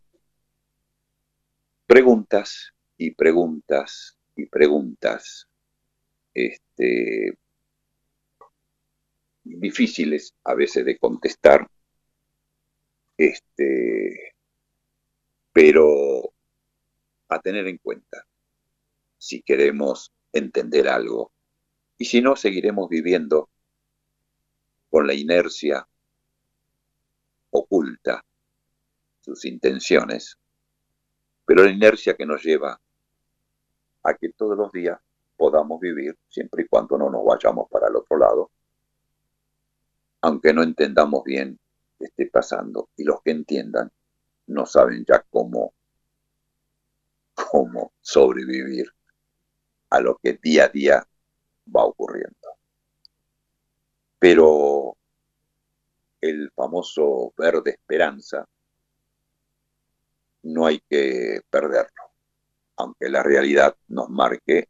[1.94, 5.48] preguntas y preguntas y preguntas
[6.34, 7.38] este,
[9.44, 11.70] difíciles a veces de contestar,
[13.16, 14.34] este,
[15.52, 16.32] pero
[17.28, 18.26] a tener en cuenta
[19.16, 21.30] si queremos entender algo.
[21.96, 23.50] Y si no seguiremos viviendo
[24.90, 25.86] con la inercia
[27.50, 28.24] oculta
[29.20, 30.40] sus intenciones,
[31.44, 32.80] pero la inercia que nos lleva
[34.02, 34.98] a que todos los días
[35.36, 38.50] podamos vivir siempre y cuando no nos vayamos para el otro lado,
[40.20, 41.58] aunque no entendamos bien
[41.98, 43.90] qué esté pasando y los que entiendan
[44.46, 45.74] no saben ya cómo,
[47.34, 48.86] cómo sobrevivir
[49.90, 51.08] a lo que día a día
[51.74, 52.48] va ocurriendo.
[54.18, 54.96] Pero
[56.20, 58.46] el famoso verde esperanza
[60.44, 62.12] no hay que perderlo,
[62.76, 64.68] aunque la realidad nos marque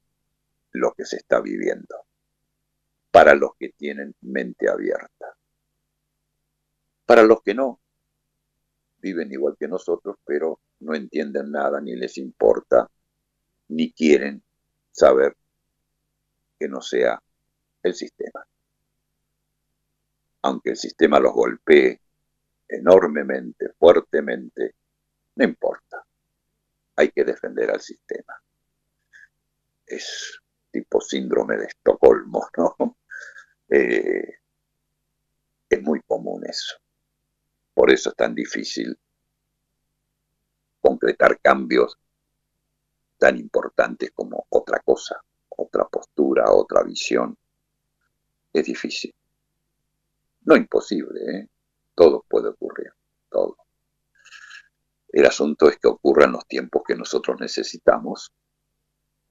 [0.73, 2.07] lo que se está viviendo,
[3.11, 5.37] para los que tienen mente abierta.
[7.07, 7.81] Para los que no,
[8.99, 12.89] viven igual que nosotros, pero no entienden nada, ni les importa,
[13.69, 14.43] ni quieren
[14.91, 15.37] saber
[16.59, 17.21] que no sea
[17.83, 18.47] el sistema.
[20.43, 22.01] Aunque el sistema los golpee
[22.69, 24.75] enormemente, fuertemente,
[25.37, 26.05] no importa.
[26.97, 28.41] Hay que defender al sistema.
[29.87, 32.97] Es tipo síndrome de Estocolmo, ¿no?
[33.69, 34.39] Eh,
[35.69, 36.77] es muy común eso.
[37.73, 38.97] Por eso es tan difícil
[40.81, 41.99] concretar cambios
[43.19, 47.37] tan importantes como otra cosa, otra postura, otra visión.
[48.53, 49.15] Es difícil.
[50.43, 51.49] No imposible, ¿eh?
[51.95, 52.93] todo puede ocurrir,
[53.31, 53.64] todo.
[55.15, 58.33] El asunto es que ocurra en los tiempos que nosotros necesitamos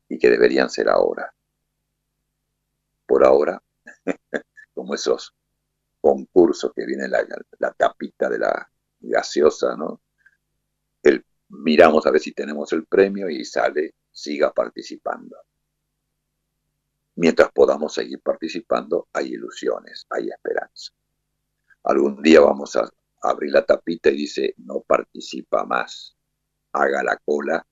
[0.07, 1.35] y que deberían ser ahora.
[3.05, 3.61] Por ahora,
[4.73, 5.35] como esos
[5.99, 7.27] concursos que viene la,
[7.59, 9.99] la tapita de la gaseosa, ¿no?
[11.01, 15.35] El, miramos a ver si tenemos el premio y sale, siga participando.
[17.15, 20.93] Mientras podamos seguir participando, hay ilusiones, hay esperanza.
[21.83, 22.89] Algún día vamos a
[23.23, 26.15] abrir la tapita y dice, no participa más,
[26.73, 27.65] haga la cola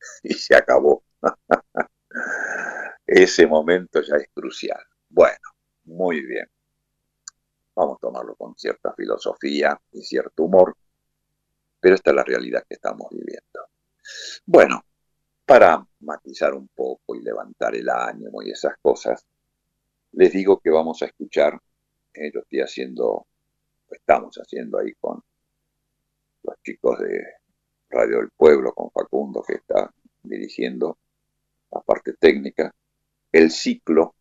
[0.22, 1.04] y se acabó.
[3.06, 4.82] Ese momento ya es crucial.
[5.08, 5.38] Bueno,
[5.84, 6.48] muy bien.
[7.74, 10.76] Vamos a tomarlo con cierta filosofía y cierto humor,
[11.78, 13.68] pero esta es la realidad que estamos viviendo.
[14.44, 14.84] Bueno,
[15.44, 19.24] para matizar un poco y levantar el ánimo y esas cosas,
[20.12, 21.60] les digo que vamos a escuchar,
[22.14, 23.26] eh, lo estoy haciendo,
[23.90, 25.22] estamos haciendo ahí con
[26.42, 27.24] los chicos de
[27.90, 30.98] Radio del Pueblo, con Facundo, que está dirigiendo
[31.70, 32.74] la parte técnica,
[33.32, 34.14] el ciclo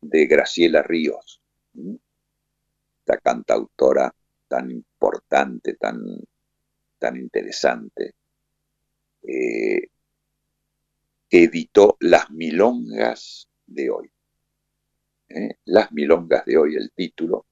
[0.00, 1.40] de Graciela Ríos,
[3.00, 4.14] esta cantautora
[4.48, 5.98] tan importante, tan,
[6.98, 8.14] tan interesante,
[9.22, 9.88] eh,
[11.30, 14.10] editó Las Milongas de hoy.
[15.28, 15.56] ¿eh?
[15.64, 17.46] Las Milongas de hoy, el título,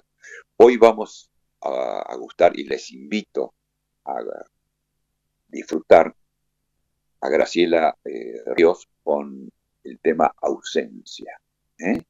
[0.55, 3.55] Hoy vamos a, gustar y les invito
[4.05, 4.19] a
[5.49, 6.15] disfrutar
[7.23, 9.49] a Graciela eh, Ríos con
[9.85, 11.39] el tema ausencia.
[11.77, 12.03] ¿eh?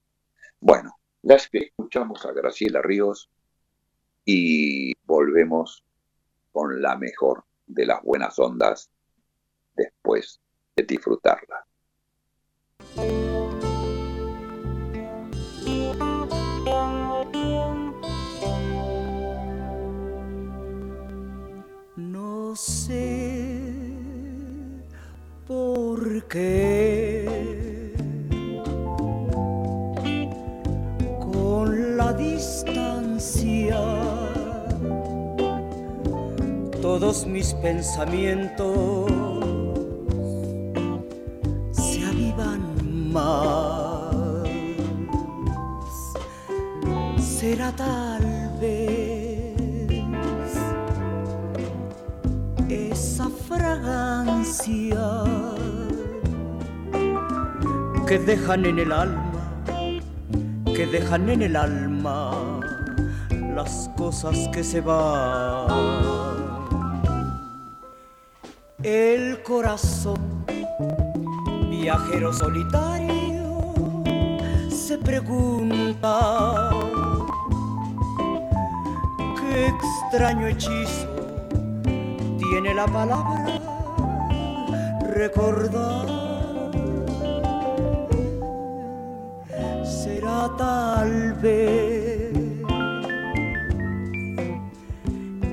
[0.59, 3.29] Bueno, las que escuchamos a Graciela Ríos
[4.25, 5.83] y volvemos
[6.51, 8.89] con la mejor de las buenas ondas
[9.75, 10.39] después
[10.75, 11.63] de disfrutarla.
[21.95, 23.12] No sé
[25.47, 27.93] por que
[31.19, 33.77] con la distancia
[36.81, 39.11] todos mis pensamientos
[41.71, 44.13] se avivan más.
[47.19, 48.32] Será tal
[53.55, 55.23] fragancia
[58.07, 59.31] que dejan en el alma,
[60.65, 62.59] que dejan en el alma
[63.55, 65.67] las cosas que se van.
[68.81, 70.45] El corazón,
[71.69, 73.63] viajero solitario,
[74.69, 76.71] se pregunta
[79.39, 81.12] qué extraño hechizo
[82.53, 83.59] tiene la palabra
[85.09, 86.05] recordar.
[89.83, 92.31] Será tal vez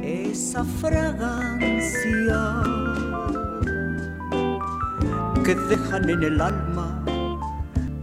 [0.03, 2.41] esa fragancia
[5.43, 7.03] que dejan en el alma,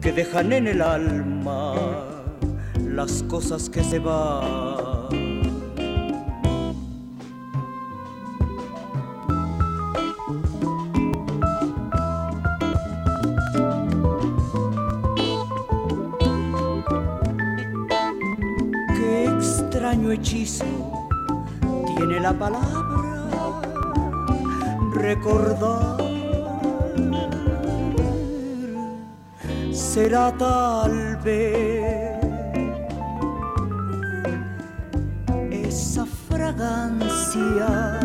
[0.02, 1.76] que dejan en el alma
[2.84, 4.77] las cosas que se van.
[20.18, 20.66] Hechizo
[21.96, 23.62] tiene la palabra
[24.94, 25.98] recordar.
[29.72, 32.18] Será tal vez
[35.52, 38.00] esa fragancia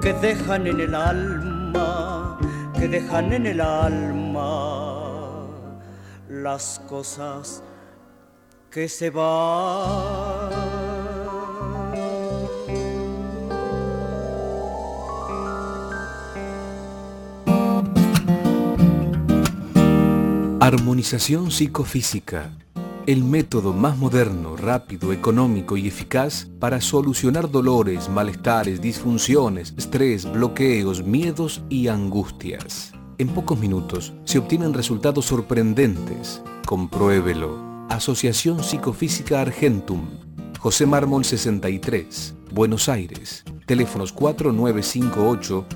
[0.00, 2.38] que dejan en el alma,
[2.78, 5.46] que dejan en el alma
[6.28, 7.62] las cosas
[8.72, 10.50] que se van.
[20.58, 22.50] Armonización psicofísica.
[23.06, 31.02] El método más moderno, rápido, económico y eficaz para solucionar dolores, malestares, disfunciones, estrés, bloqueos,
[31.02, 32.92] miedos y angustias.
[33.18, 36.42] En pocos minutos se obtienen resultados sorprendentes.
[36.64, 37.71] Compruébelo.
[37.88, 40.06] Asociación Psicofísica Argentum.
[40.58, 43.42] José Mármol 63, Buenos Aires.
[43.66, 45.66] Teléfonos 4958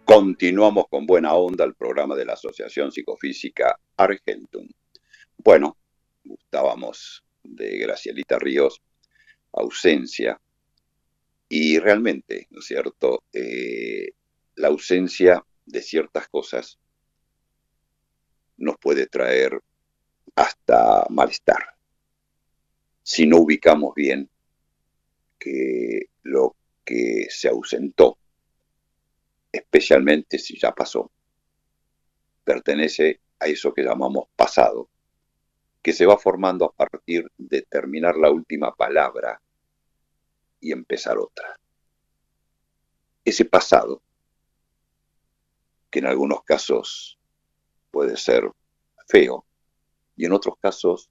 [0.08, 4.66] Continuamos con buena onda el programa de la Asociación Psicofísica Argentum.
[5.36, 5.76] Bueno,
[6.24, 8.80] gustábamos de Gracielita Ríos
[9.52, 10.40] ausencia.
[11.50, 13.22] Y realmente, ¿no es cierto?
[13.34, 14.12] Eh,
[14.54, 16.78] la ausencia de ciertas cosas
[18.56, 19.60] nos puede traer
[20.34, 21.76] hasta malestar
[23.02, 24.30] si no ubicamos bien
[25.38, 28.16] que lo que se ausentó,
[29.52, 31.10] especialmente si ya pasó,
[32.44, 34.88] pertenece a eso que llamamos pasado,
[35.82, 39.40] que se va formando a partir de terminar la última palabra
[40.60, 41.58] y empezar otra.
[43.24, 44.02] Ese pasado,
[45.90, 47.18] que en algunos casos
[47.90, 48.50] puede ser
[49.06, 49.44] feo
[50.16, 51.10] y en otros casos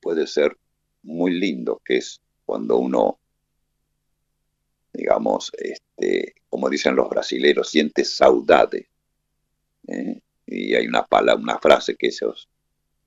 [0.00, 0.56] puede ser
[1.02, 3.18] muy lindo, que es cuando uno,
[4.92, 8.88] digamos, este, como dicen los brasileros, siente saudade.
[9.88, 10.20] ¿eh?
[10.46, 12.48] Y hay una palabra, una frase que esos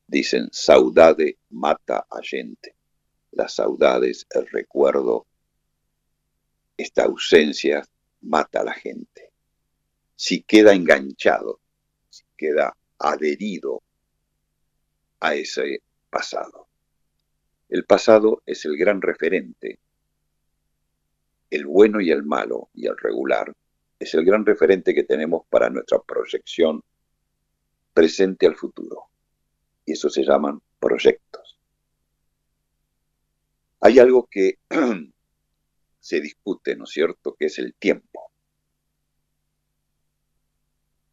[0.07, 2.75] dicen, saudade mata a gente.
[3.31, 5.25] La saudade es el recuerdo
[6.77, 7.87] esta ausencia
[8.21, 9.31] mata a la gente.
[10.15, 11.59] Si queda enganchado,
[12.09, 13.81] si queda adherido
[15.19, 16.67] a ese pasado.
[17.69, 19.79] El pasado es el gran referente.
[21.49, 23.53] El bueno y el malo y el regular
[23.99, 26.83] es el gran referente que tenemos para nuestra proyección
[27.93, 29.05] presente al futuro.
[29.85, 31.59] Y eso se llaman proyectos.
[33.79, 34.59] Hay algo que
[35.99, 38.31] se discute, ¿no es cierto?, que es el tiempo.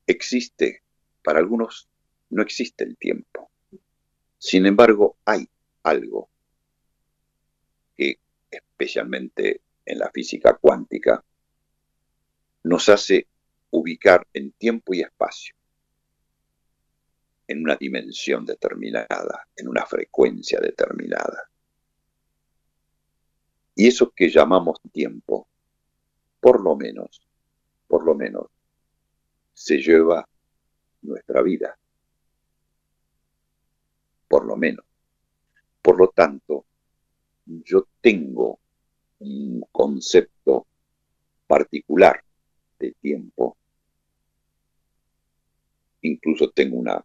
[0.06, 0.82] Existe,
[1.22, 1.88] para algunos
[2.30, 3.50] no existe el tiempo.
[4.38, 5.48] Sin embargo, hay
[5.84, 6.28] algo
[8.52, 11.24] especialmente en la física cuántica,
[12.64, 13.26] nos hace
[13.70, 15.54] ubicar en tiempo y espacio,
[17.48, 21.50] en una dimensión determinada, en una frecuencia determinada.
[23.74, 25.48] Y eso que llamamos tiempo,
[26.40, 27.22] por lo menos,
[27.88, 28.46] por lo menos,
[29.54, 30.28] se lleva
[31.02, 31.76] nuestra vida.
[34.28, 34.84] Por lo menos.
[35.80, 36.64] Por lo tanto,
[37.46, 38.58] yo tengo
[39.22, 40.66] un concepto
[41.46, 42.22] particular
[42.78, 43.56] de tiempo.
[46.02, 47.04] Incluso tengo una,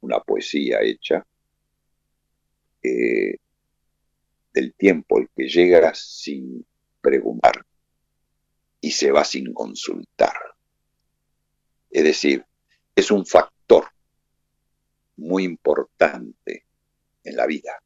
[0.00, 1.24] una poesía hecha
[2.82, 3.36] eh,
[4.52, 6.66] del tiempo, el que llega sin
[7.00, 7.64] preguntar
[8.80, 10.34] y se va sin consultar.
[11.90, 12.44] Es decir,
[12.94, 13.86] es un factor
[15.16, 16.64] muy importante
[17.22, 17.80] en la vida.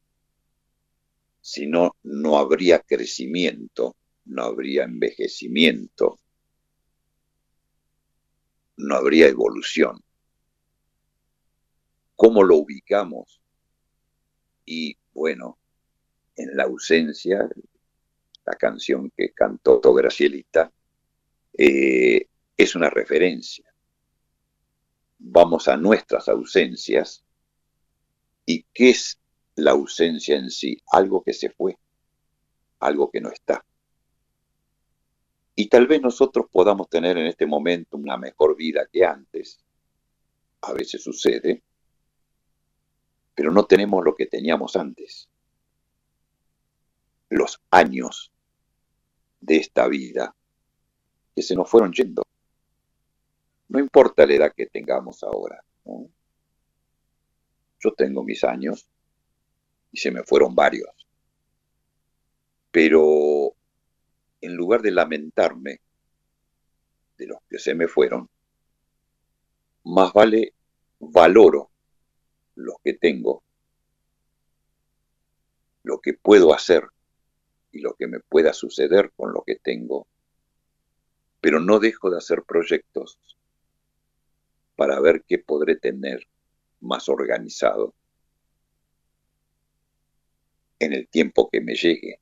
[1.47, 6.19] Si no, no habría crecimiento, no habría envejecimiento,
[8.77, 10.03] no habría evolución.
[12.15, 13.43] ¿Cómo lo ubicamos?
[14.65, 15.59] Y bueno,
[16.35, 17.47] en la ausencia,
[18.43, 20.73] la canción que cantó Gracielita
[21.55, 22.27] eh,
[22.57, 23.71] es una referencia.
[25.19, 27.23] Vamos a nuestras ausencias.
[28.47, 29.19] ¿Y qué es
[29.55, 30.77] la ausencia en sí?
[30.91, 31.77] Algo que se fue,
[32.79, 33.65] algo que no está.
[35.55, 39.59] Y tal vez nosotros podamos tener en este momento una mejor vida que antes.
[40.61, 41.63] A veces sucede,
[43.33, 45.29] pero no tenemos lo que teníamos antes.
[47.29, 48.31] Los años
[49.39, 50.35] de esta vida
[51.35, 52.23] que se nos fueron yendo.
[53.69, 55.63] No importa la edad que tengamos ahora.
[57.79, 58.87] Yo tengo mis años
[59.95, 60.89] y se me fueron varios.
[62.69, 63.55] Pero
[64.41, 65.79] en lugar de lamentarme
[67.17, 68.29] de los que se me fueron,
[69.85, 70.53] más vale
[70.99, 71.69] valoro
[72.55, 73.41] los que tengo,
[75.83, 76.83] lo que puedo hacer
[77.71, 80.07] y lo que me pueda suceder con lo que tengo
[81.45, 83.19] pero no dejo de hacer proyectos
[84.75, 86.27] para ver qué podré tener
[86.81, 87.93] más organizado
[90.79, 92.19] en el tiempo que me llegue,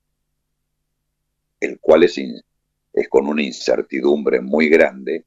[1.59, 5.25] el cual es, es con una incertidumbre muy grande,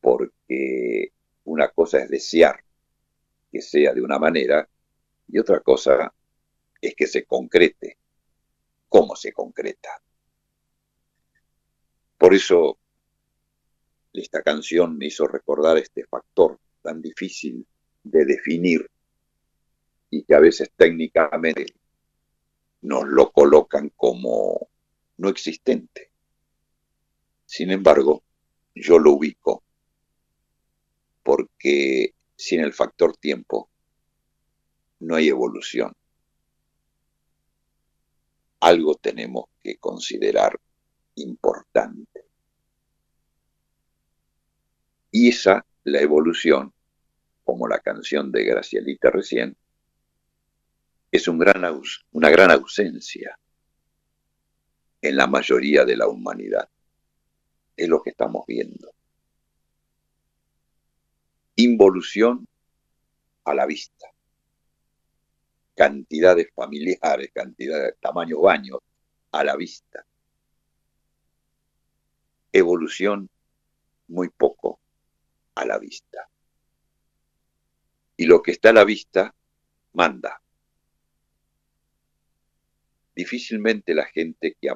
[0.00, 1.12] porque
[1.44, 2.62] una cosa es desear
[3.50, 4.68] que sea de una manera
[5.28, 6.12] y otra cosa
[6.80, 7.98] es que se concrete.
[8.88, 9.90] ¿Cómo se concreta?
[12.18, 12.78] Por eso
[14.12, 17.66] esta canción me hizo recordar este factor tan difícil
[18.02, 18.90] de definir
[20.10, 21.66] y que a veces técnicamente
[22.82, 24.68] nos lo colocan como
[25.18, 26.10] no existente.
[27.44, 28.22] Sin embargo,
[28.74, 29.62] yo lo ubico
[31.22, 33.68] porque sin el factor tiempo
[35.00, 35.92] no hay evolución.
[38.60, 40.58] Algo tenemos que considerar
[41.16, 42.24] importante.
[45.10, 46.72] Y esa, la evolución,
[47.44, 49.56] como la canción de Gracielita recién,
[51.10, 51.62] es un gran
[52.12, 53.38] una gran ausencia
[55.02, 56.68] en la mayoría de la humanidad.
[57.76, 58.92] Es lo que estamos viendo.
[61.56, 62.46] Involución
[63.44, 64.06] a la vista.
[65.74, 68.80] Cantidades familiares, cantidad de tamaño baños
[69.32, 70.04] a la vista.
[72.52, 73.28] Evolución
[74.08, 74.80] muy poco
[75.54, 76.28] a la vista.
[78.16, 79.34] Y lo que está a la vista
[79.94, 80.42] manda.
[83.20, 84.70] Difícilmente la gente que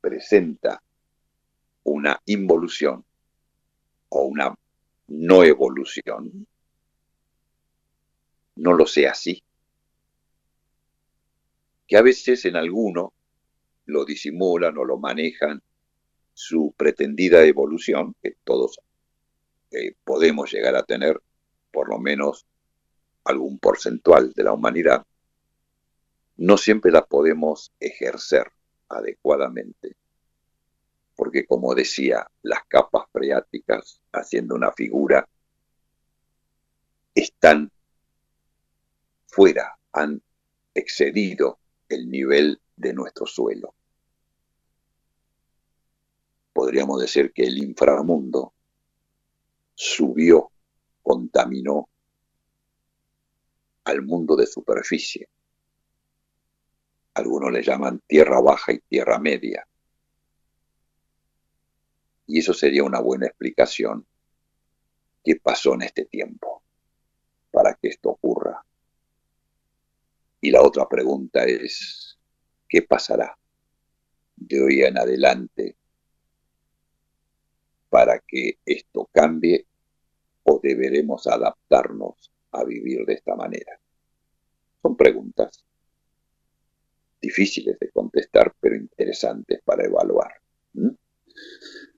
[0.00, 0.80] presenta
[1.82, 3.04] una involución
[4.08, 4.54] o una
[5.08, 6.46] no evolución
[8.54, 9.42] no lo sea así.
[11.88, 13.14] Que a veces en alguno
[13.86, 15.60] lo disimulan o lo manejan
[16.32, 18.78] su pretendida evolución, que todos
[20.04, 21.20] podemos llegar a tener
[21.72, 22.46] por lo menos
[23.24, 25.04] algún porcentual de la humanidad,
[26.40, 28.50] no siempre la podemos ejercer
[28.88, 29.94] adecuadamente.
[31.14, 35.28] Porque como decía, las capas freáticas, haciendo una figura,
[37.14, 37.70] están
[39.26, 40.22] fuera, han
[40.72, 41.58] excedido
[41.90, 43.74] el nivel de nuestro suelo.
[46.54, 48.54] Podríamos decir que el inframundo
[49.74, 50.50] subió,
[51.02, 51.90] contaminó
[53.84, 55.28] al mundo de superficie.
[57.14, 59.66] Algunos le llaman tierra baja y tierra media.
[62.26, 64.06] Y eso sería una buena explicación
[65.24, 66.62] qué pasó en este tiempo
[67.50, 68.64] para que esto ocurra.
[70.40, 72.18] Y la otra pregunta es,
[72.68, 73.36] ¿qué pasará
[74.36, 75.76] de hoy en adelante
[77.88, 79.66] para que esto cambie
[80.44, 83.78] o deberemos adaptarnos a vivir de esta manera?
[84.80, 85.64] Son preguntas
[87.20, 90.32] difíciles de contestar, pero interesantes para evaluar.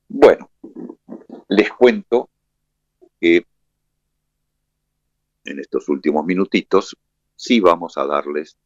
[0.09, 0.51] Bueno,
[1.49, 2.29] les cuento
[3.21, 3.47] que
[5.45, 6.97] en estos últimos minutitos
[7.37, 8.57] sí vamos a darles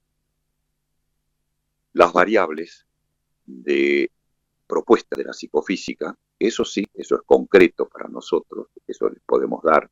[1.93, 2.87] las variables
[3.45, 4.11] de
[4.67, 9.91] propuesta de la psicofísica, eso sí, eso es concreto para nosotros, eso les podemos dar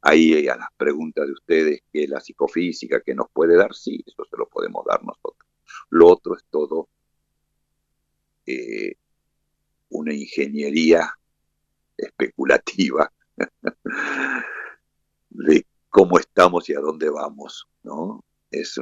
[0.00, 4.24] ahí a las preguntas de ustedes, que la psicofísica, que nos puede dar, sí, eso
[4.24, 5.47] se lo podemos dar nosotros.
[5.90, 6.88] Lo otro es todo
[8.46, 8.94] eh,
[9.90, 11.12] una ingeniería
[11.96, 13.12] especulativa
[15.30, 18.24] de cómo estamos y a dónde vamos, ¿no?
[18.50, 18.80] Es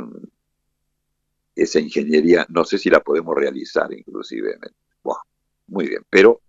[1.54, 4.58] esa ingeniería, no sé si la podemos realizar inclusive.
[5.68, 6.40] muy bien, pero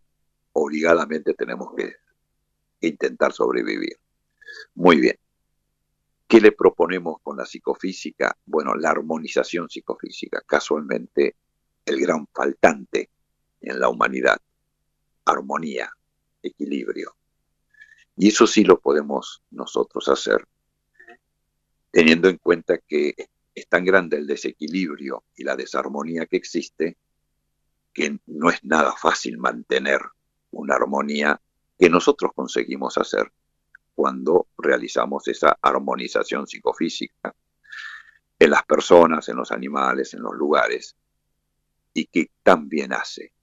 [0.53, 1.95] obligadamente tenemos que
[2.81, 3.97] intentar sobrevivir.
[4.75, 5.17] Muy bien.
[6.27, 8.37] ¿Qué le proponemos con la psicofísica?
[8.45, 11.35] Bueno, la armonización psicofísica, casualmente
[11.85, 13.09] el gran faltante
[13.61, 14.37] en la humanidad.
[15.23, 15.89] Armonía,
[16.43, 17.15] equilibrio.
[18.17, 20.45] Y eso sí lo podemos nosotros hacer,
[21.91, 23.15] teniendo en cuenta que
[23.55, 26.97] es tan grande el desequilibrio y la desarmonía que existe,
[27.93, 30.01] que no es nada fácil mantener
[30.51, 31.39] una armonía
[31.79, 33.31] que nosotros conseguimos hacer
[33.97, 37.33] cuando realizamos esa armonización psicofísica
[38.37, 40.95] en las personas, en los animales, en los lugares,
[41.95, 43.33] y que también hace,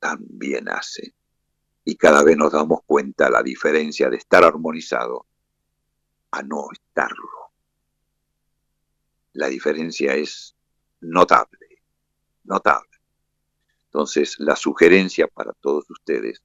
[0.00, 1.14] también hace.
[1.84, 5.26] Y cada vez nos damos cuenta la diferencia de estar armonizado
[6.32, 7.52] a no estarlo.
[9.34, 10.56] La diferencia es
[11.02, 11.84] notable,
[12.42, 12.98] notable.
[13.84, 16.42] Entonces, la sugerencia para todos ustedes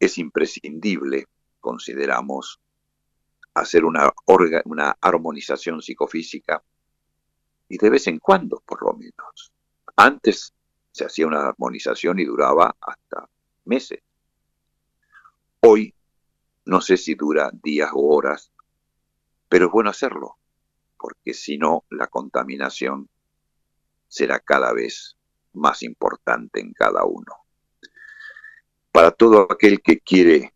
[0.00, 1.28] es imprescindible
[1.60, 2.60] consideramos
[3.54, 4.12] hacer una,
[4.64, 6.62] una armonización psicofísica
[7.68, 9.52] y de vez en cuando, por lo menos.
[9.96, 10.54] Antes
[10.92, 13.28] se hacía una armonización y duraba hasta
[13.64, 14.00] meses.
[15.60, 15.94] Hoy
[16.66, 18.52] no sé si dura días o horas,
[19.48, 20.36] pero es bueno hacerlo,
[20.98, 23.08] porque si no, la contaminación
[24.08, 25.16] será cada vez
[25.52, 27.32] más importante en cada uno.
[28.92, 30.52] Para todo aquel que quiere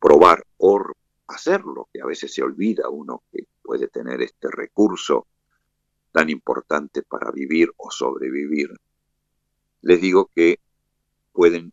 [0.00, 0.82] probar o
[1.26, 5.26] hacerlo, que a veces se olvida uno que puede tener este recurso
[6.12, 8.70] tan importante para vivir o sobrevivir.
[9.82, 10.58] Les digo que
[11.32, 11.72] pueden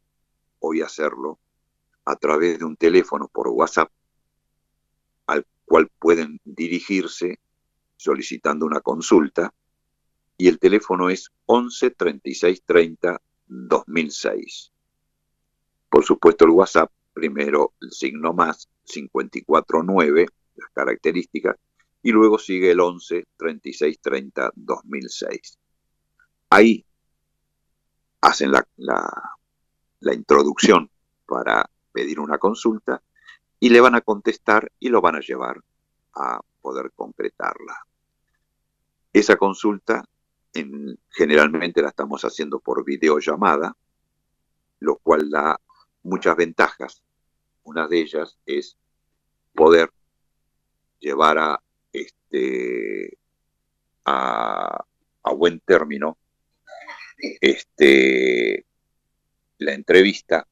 [0.59, 1.39] hoy hacerlo
[2.05, 3.89] a través de un teléfono por WhatsApp
[5.27, 7.39] al cual pueden dirigirse
[7.95, 9.53] solicitando una consulta
[10.37, 14.71] y el teléfono es 11 36 30 2006.
[15.89, 21.55] Por supuesto el WhatsApp primero el signo más 549, las características,
[22.03, 25.57] y luego sigue el 11 36 30 2006.
[26.49, 26.85] Ahí
[28.21, 28.67] hacen la,
[30.01, 30.91] la introducción
[31.25, 33.01] para pedir una consulta
[33.59, 35.63] y le van a contestar y lo van a llevar
[36.15, 37.87] a poder concretarla.
[39.13, 40.03] Esa consulta
[40.53, 43.75] en, generalmente la estamos haciendo por videollamada,
[44.79, 45.59] lo cual da
[46.03, 47.04] muchas ventajas
[47.65, 48.77] una de ellas es
[49.53, 49.91] poder
[50.99, 51.61] llevar a
[51.91, 53.17] este
[54.05, 54.85] a,
[55.35, 56.17] buen término
[57.41, 58.65] este
[59.57, 60.47] la entrevista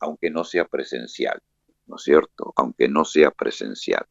[0.00, 1.40] aunque no sea presencial,
[1.86, 2.52] ¿no es cierto?
[2.56, 4.06] Aunque no sea presencial.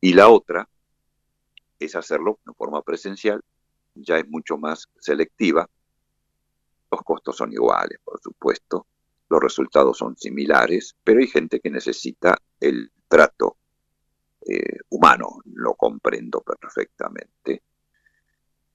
[0.00, 0.68] Y la otra
[1.80, 3.42] es hacerlo de forma presencial,
[3.94, 5.68] ya es mucho más selectiva.
[6.90, 8.86] Los costos son iguales, por supuesto,
[9.28, 13.56] los resultados son similares, pero hay gente que necesita el trato
[14.46, 17.62] eh, humano, lo comprendo perfectamente.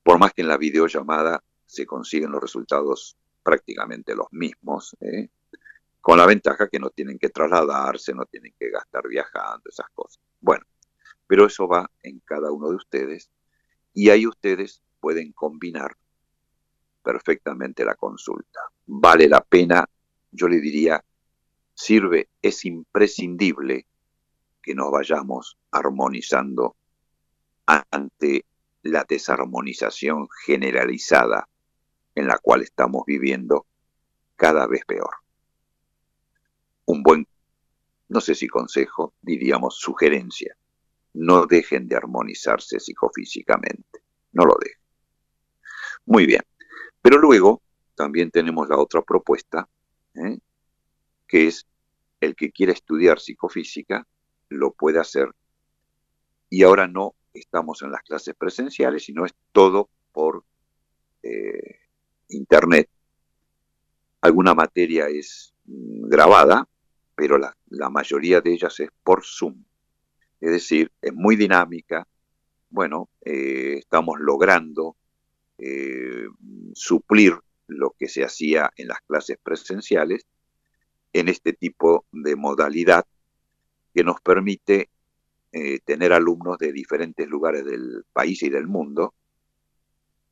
[0.04, 5.30] Por más que en la videollamada se consiguen los resultados prácticamente los mismos, ¿eh?
[6.02, 10.22] con la ventaja que no tienen que trasladarse, no tienen que gastar viajando, esas cosas.
[10.40, 10.66] Bueno,
[11.26, 13.32] pero eso va en cada uno de ustedes
[13.94, 15.96] y ahí ustedes pueden combinar
[17.02, 18.60] perfectamente la consulta.
[18.86, 19.86] Vale la pena
[20.34, 21.04] yo le diría,
[21.74, 23.88] sirve, es imprescindible
[24.62, 26.76] que nos vayamos armonizando
[27.66, 28.46] ante
[28.84, 31.48] la desarmonización generalizada
[32.16, 33.66] en la cual estamos viviendo
[34.36, 35.16] cada vez peor.
[36.86, 37.28] Un buen,
[38.10, 40.56] no sé si consejo, diríamos sugerencia,
[41.14, 44.02] no dejen de armonizarse psicofísicamente,
[44.34, 44.82] no lo dejen.
[46.06, 46.42] Muy bien,
[47.02, 47.62] pero luego
[47.96, 49.68] también tenemos la otra propuesta,
[50.16, 50.40] ¿eh?
[51.28, 51.68] que es
[52.20, 54.08] el que quiera estudiar psicofísica,
[54.50, 55.30] lo puede hacer.
[56.50, 60.44] Y ahora no estamos en las clases presenciales, sino es todo por
[61.24, 61.80] eh,
[62.30, 62.90] internet.
[64.22, 66.68] Alguna materia es mm, grabada,
[67.16, 67.56] pero la,
[67.90, 69.64] mayoría de ellas es por Zoom.
[70.40, 72.08] Es decir, es muy dinámica.
[72.70, 74.96] Bueno, eh, estamos logrando
[75.58, 76.28] eh,
[76.74, 77.38] suplir
[77.78, 80.26] lo que se hacía en las clases presenciales
[81.14, 83.06] en este tipo de modalidad
[83.94, 84.90] que nos permite
[85.52, 89.14] eh, tener alumnos de diferentes lugares del país y del mundo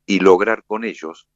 [0.05, 1.27] y lograr con ellos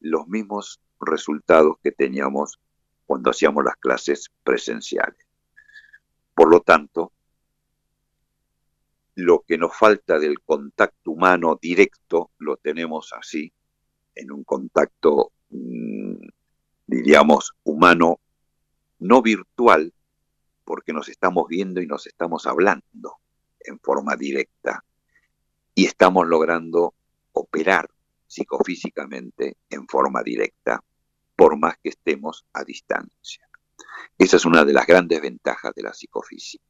[0.00, 2.60] los mismos resultados que teníamos
[3.06, 5.26] cuando hacíamos las clases presenciales.
[6.34, 7.12] Por lo tanto,
[9.14, 13.52] lo que nos falta del contacto humano directo lo tenemos así,
[14.18, 16.28] en un contacto, mm,
[16.86, 18.20] diríamos, humano,
[18.98, 19.92] no virtual,
[20.64, 23.16] porque nos estamos viendo y nos estamos hablando
[23.60, 24.84] en forma directa
[25.74, 26.94] y estamos logrando
[27.32, 27.88] operar
[28.26, 30.82] psicofísicamente en forma directa,
[31.36, 33.48] por más que estemos a distancia.
[34.18, 36.64] Esa es una de las grandes ventajas de la psicofísica.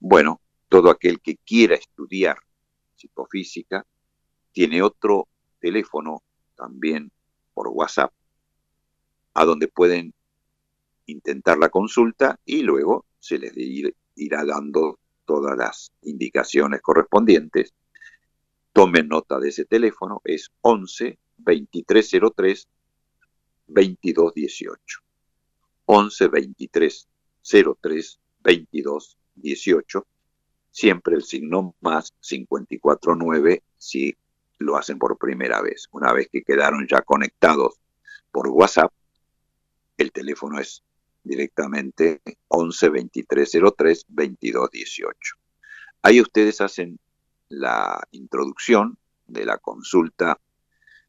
[0.00, 2.36] Bueno, todo aquel que quiera estudiar
[2.96, 3.86] psicofísica
[4.52, 5.28] tiene otro
[5.60, 6.22] teléfono
[6.56, 7.10] también
[7.54, 8.12] por WhatsApp,
[9.34, 10.14] a donde pueden
[11.06, 13.52] intentar la consulta y luego se les
[14.16, 17.74] irá dando todas las indicaciones correspondientes
[18.76, 22.68] Tomen nota de ese teléfono, es 11 2303
[23.68, 25.00] 2218.
[25.86, 27.08] 11 2303
[28.42, 30.06] 2218.
[30.70, 34.14] Siempre el signo más 549 si
[34.58, 35.88] lo hacen por primera vez.
[35.92, 37.80] Una vez que quedaron ya conectados
[38.30, 38.92] por WhatsApp,
[39.96, 40.82] el teléfono es
[41.22, 45.36] directamente 11 2303 2218.
[46.02, 46.98] Ahí ustedes hacen
[47.48, 50.38] la introducción de la consulta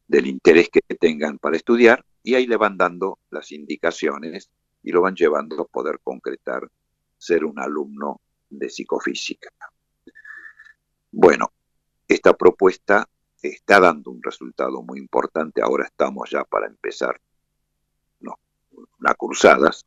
[0.06, 4.50] del interés que tengan para estudiar y ahí le van dando las indicaciones
[4.82, 6.68] y lo van llevando a poder concretar
[7.16, 9.50] ser un alumno de psicofísica.
[11.10, 11.52] Bueno,
[12.06, 13.08] esta propuesta
[13.42, 15.62] está dando un resultado muy importante.
[15.62, 17.20] Ahora estamos ya para empezar
[18.20, 18.38] no,
[18.98, 19.86] una cursadas.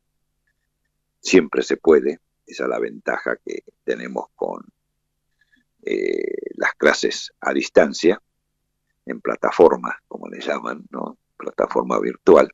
[1.20, 2.20] Siempre se puede.
[2.46, 4.64] Esa es la ventaja que tenemos con
[5.82, 8.20] eh, las clases a distancia,
[9.04, 11.18] en plataforma, como le llaman, ¿no?
[11.36, 12.52] plataforma virtual,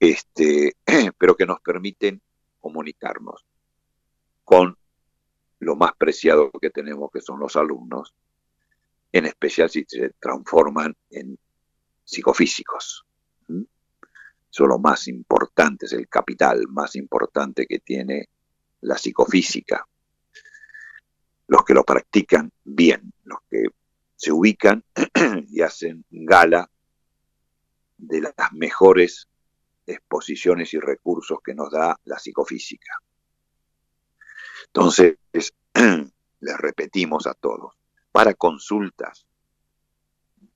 [0.00, 0.76] este,
[1.18, 2.20] pero que nos permiten
[2.58, 3.44] comunicarnos
[4.44, 4.76] con
[5.58, 8.14] lo más preciado que tenemos, que son los alumnos,
[9.12, 11.38] en especial si se transforman en
[12.04, 13.04] psicofísicos.
[13.48, 18.28] Eso es lo más importante, es el capital más importante que tiene
[18.80, 19.86] la psicofísica
[21.52, 23.66] los que lo practican bien, los que
[24.16, 24.82] se ubican
[25.50, 26.70] y hacen gala
[27.98, 29.28] de las mejores
[29.86, 32.98] exposiciones y recursos que nos da la psicofísica.
[34.68, 35.18] Entonces,
[36.40, 37.74] les repetimos a todos,
[38.12, 39.26] para consultas,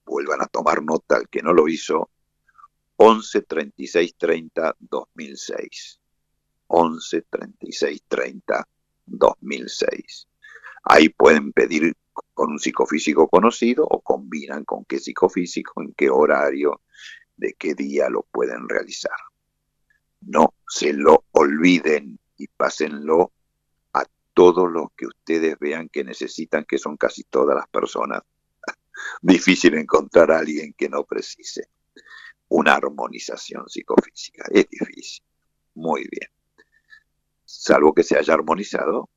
[0.05, 2.09] vuelvan a tomar nota el que no lo hizo,
[2.97, 5.99] 11 36 30 2006.
[6.67, 8.67] 11 36 30
[9.05, 10.27] 2006.
[10.83, 11.95] Ahí pueden pedir
[12.33, 16.81] con un psicofísico conocido o combinan con qué psicofísico, en qué horario,
[17.35, 19.17] de qué día lo pueden realizar.
[20.21, 23.31] No se lo olviden y pásenlo
[24.37, 28.21] todos los que ustedes vean que necesitan, que son casi todas las personas.
[29.23, 31.69] Difícil encontrar a alguien que no precise
[32.47, 34.45] una armonización psicofísica.
[34.51, 35.25] Es difícil.
[35.73, 36.29] Muy bien.
[37.45, 39.09] Salvo que se haya armonizado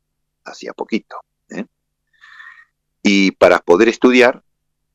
[0.43, 1.17] hacía poquito.
[1.51, 1.67] ¿eh?
[3.03, 4.43] Y para poder estudiar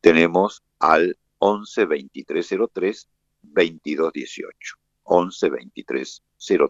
[0.02, 3.10] tenemos al 11 23 03
[3.44, 4.76] 22 18.
[5.04, 6.24] 11 23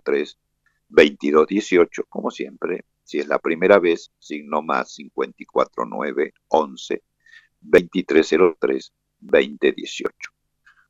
[0.03, 0.37] 03
[0.89, 2.83] 22 18, como siempre.
[3.05, 7.03] Si es la primera vez, signo más 54 9 11
[7.61, 10.31] 23 03 20 18.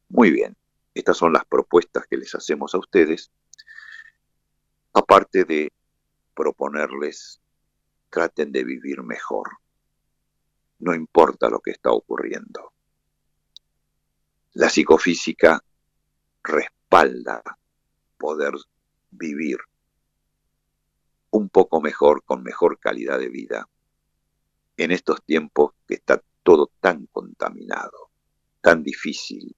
[0.09, 0.55] Muy bien,
[0.93, 3.31] estas son las propuestas que les hacemos a ustedes,
[4.93, 5.71] aparte de
[6.33, 7.41] proponerles
[8.09, 9.49] traten de vivir mejor.
[10.79, 12.73] no importa lo que está ocurriendo.
[14.53, 15.61] La psicofísica
[16.43, 17.41] respalda
[18.17, 18.53] poder
[19.11, 19.57] vivir
[21.35, 23.67] un poco mejor, con mejor calidad de vida,
[24.77, 28.09] en estos tiempos que está todo tan contaminado,
[28.61, 29.53] tan difícil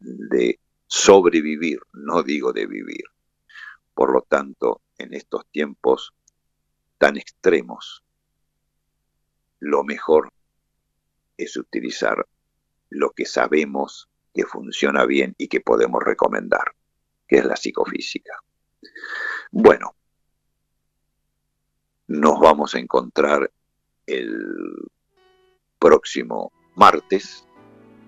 [0.00, 3.04] de sobrevivir, no digo de vivir.
[3.94, 6.12] Por lo tanto, en estos tiempos
[6.98, 8.04] tan extremos,
[9.60, 10.30] lo mejor
[11.38, 12.28] es utilizar
[12.90, 16.74] lo que sabemos que funciona bien y que podemos recomendar,
[17.26, 18.42] que es la psicofísica.
[19.50, 19.94] Bueno,
[22.08, 23.50] nos vamos a encontrar
[24.06, 24.88] el
[25.78, 27.46] próximo martes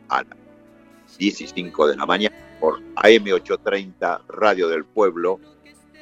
[0.09, 5.39] a las 15 de la mañana por AM830 Radio del Pueblo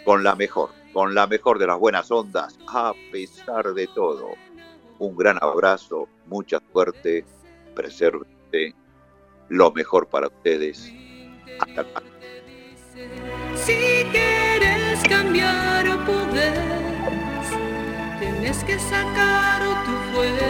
[0.05, 4.31] con la mejor, con la mejor de las buenas ondas, a pesar de todo.
[5.01, 7.25] Un gran abrazo, mucha suerte,
[7.75, 8.75] preserte
[9.49, 10.93] lo mejor para ustedes.
[11.61, 12.01] Hasta luego.
[13.57, 13.75] Si
[14.11, 16.88] quieres cambiar poder,
[18.49, 20.39] tienes que sacar tu fuerza.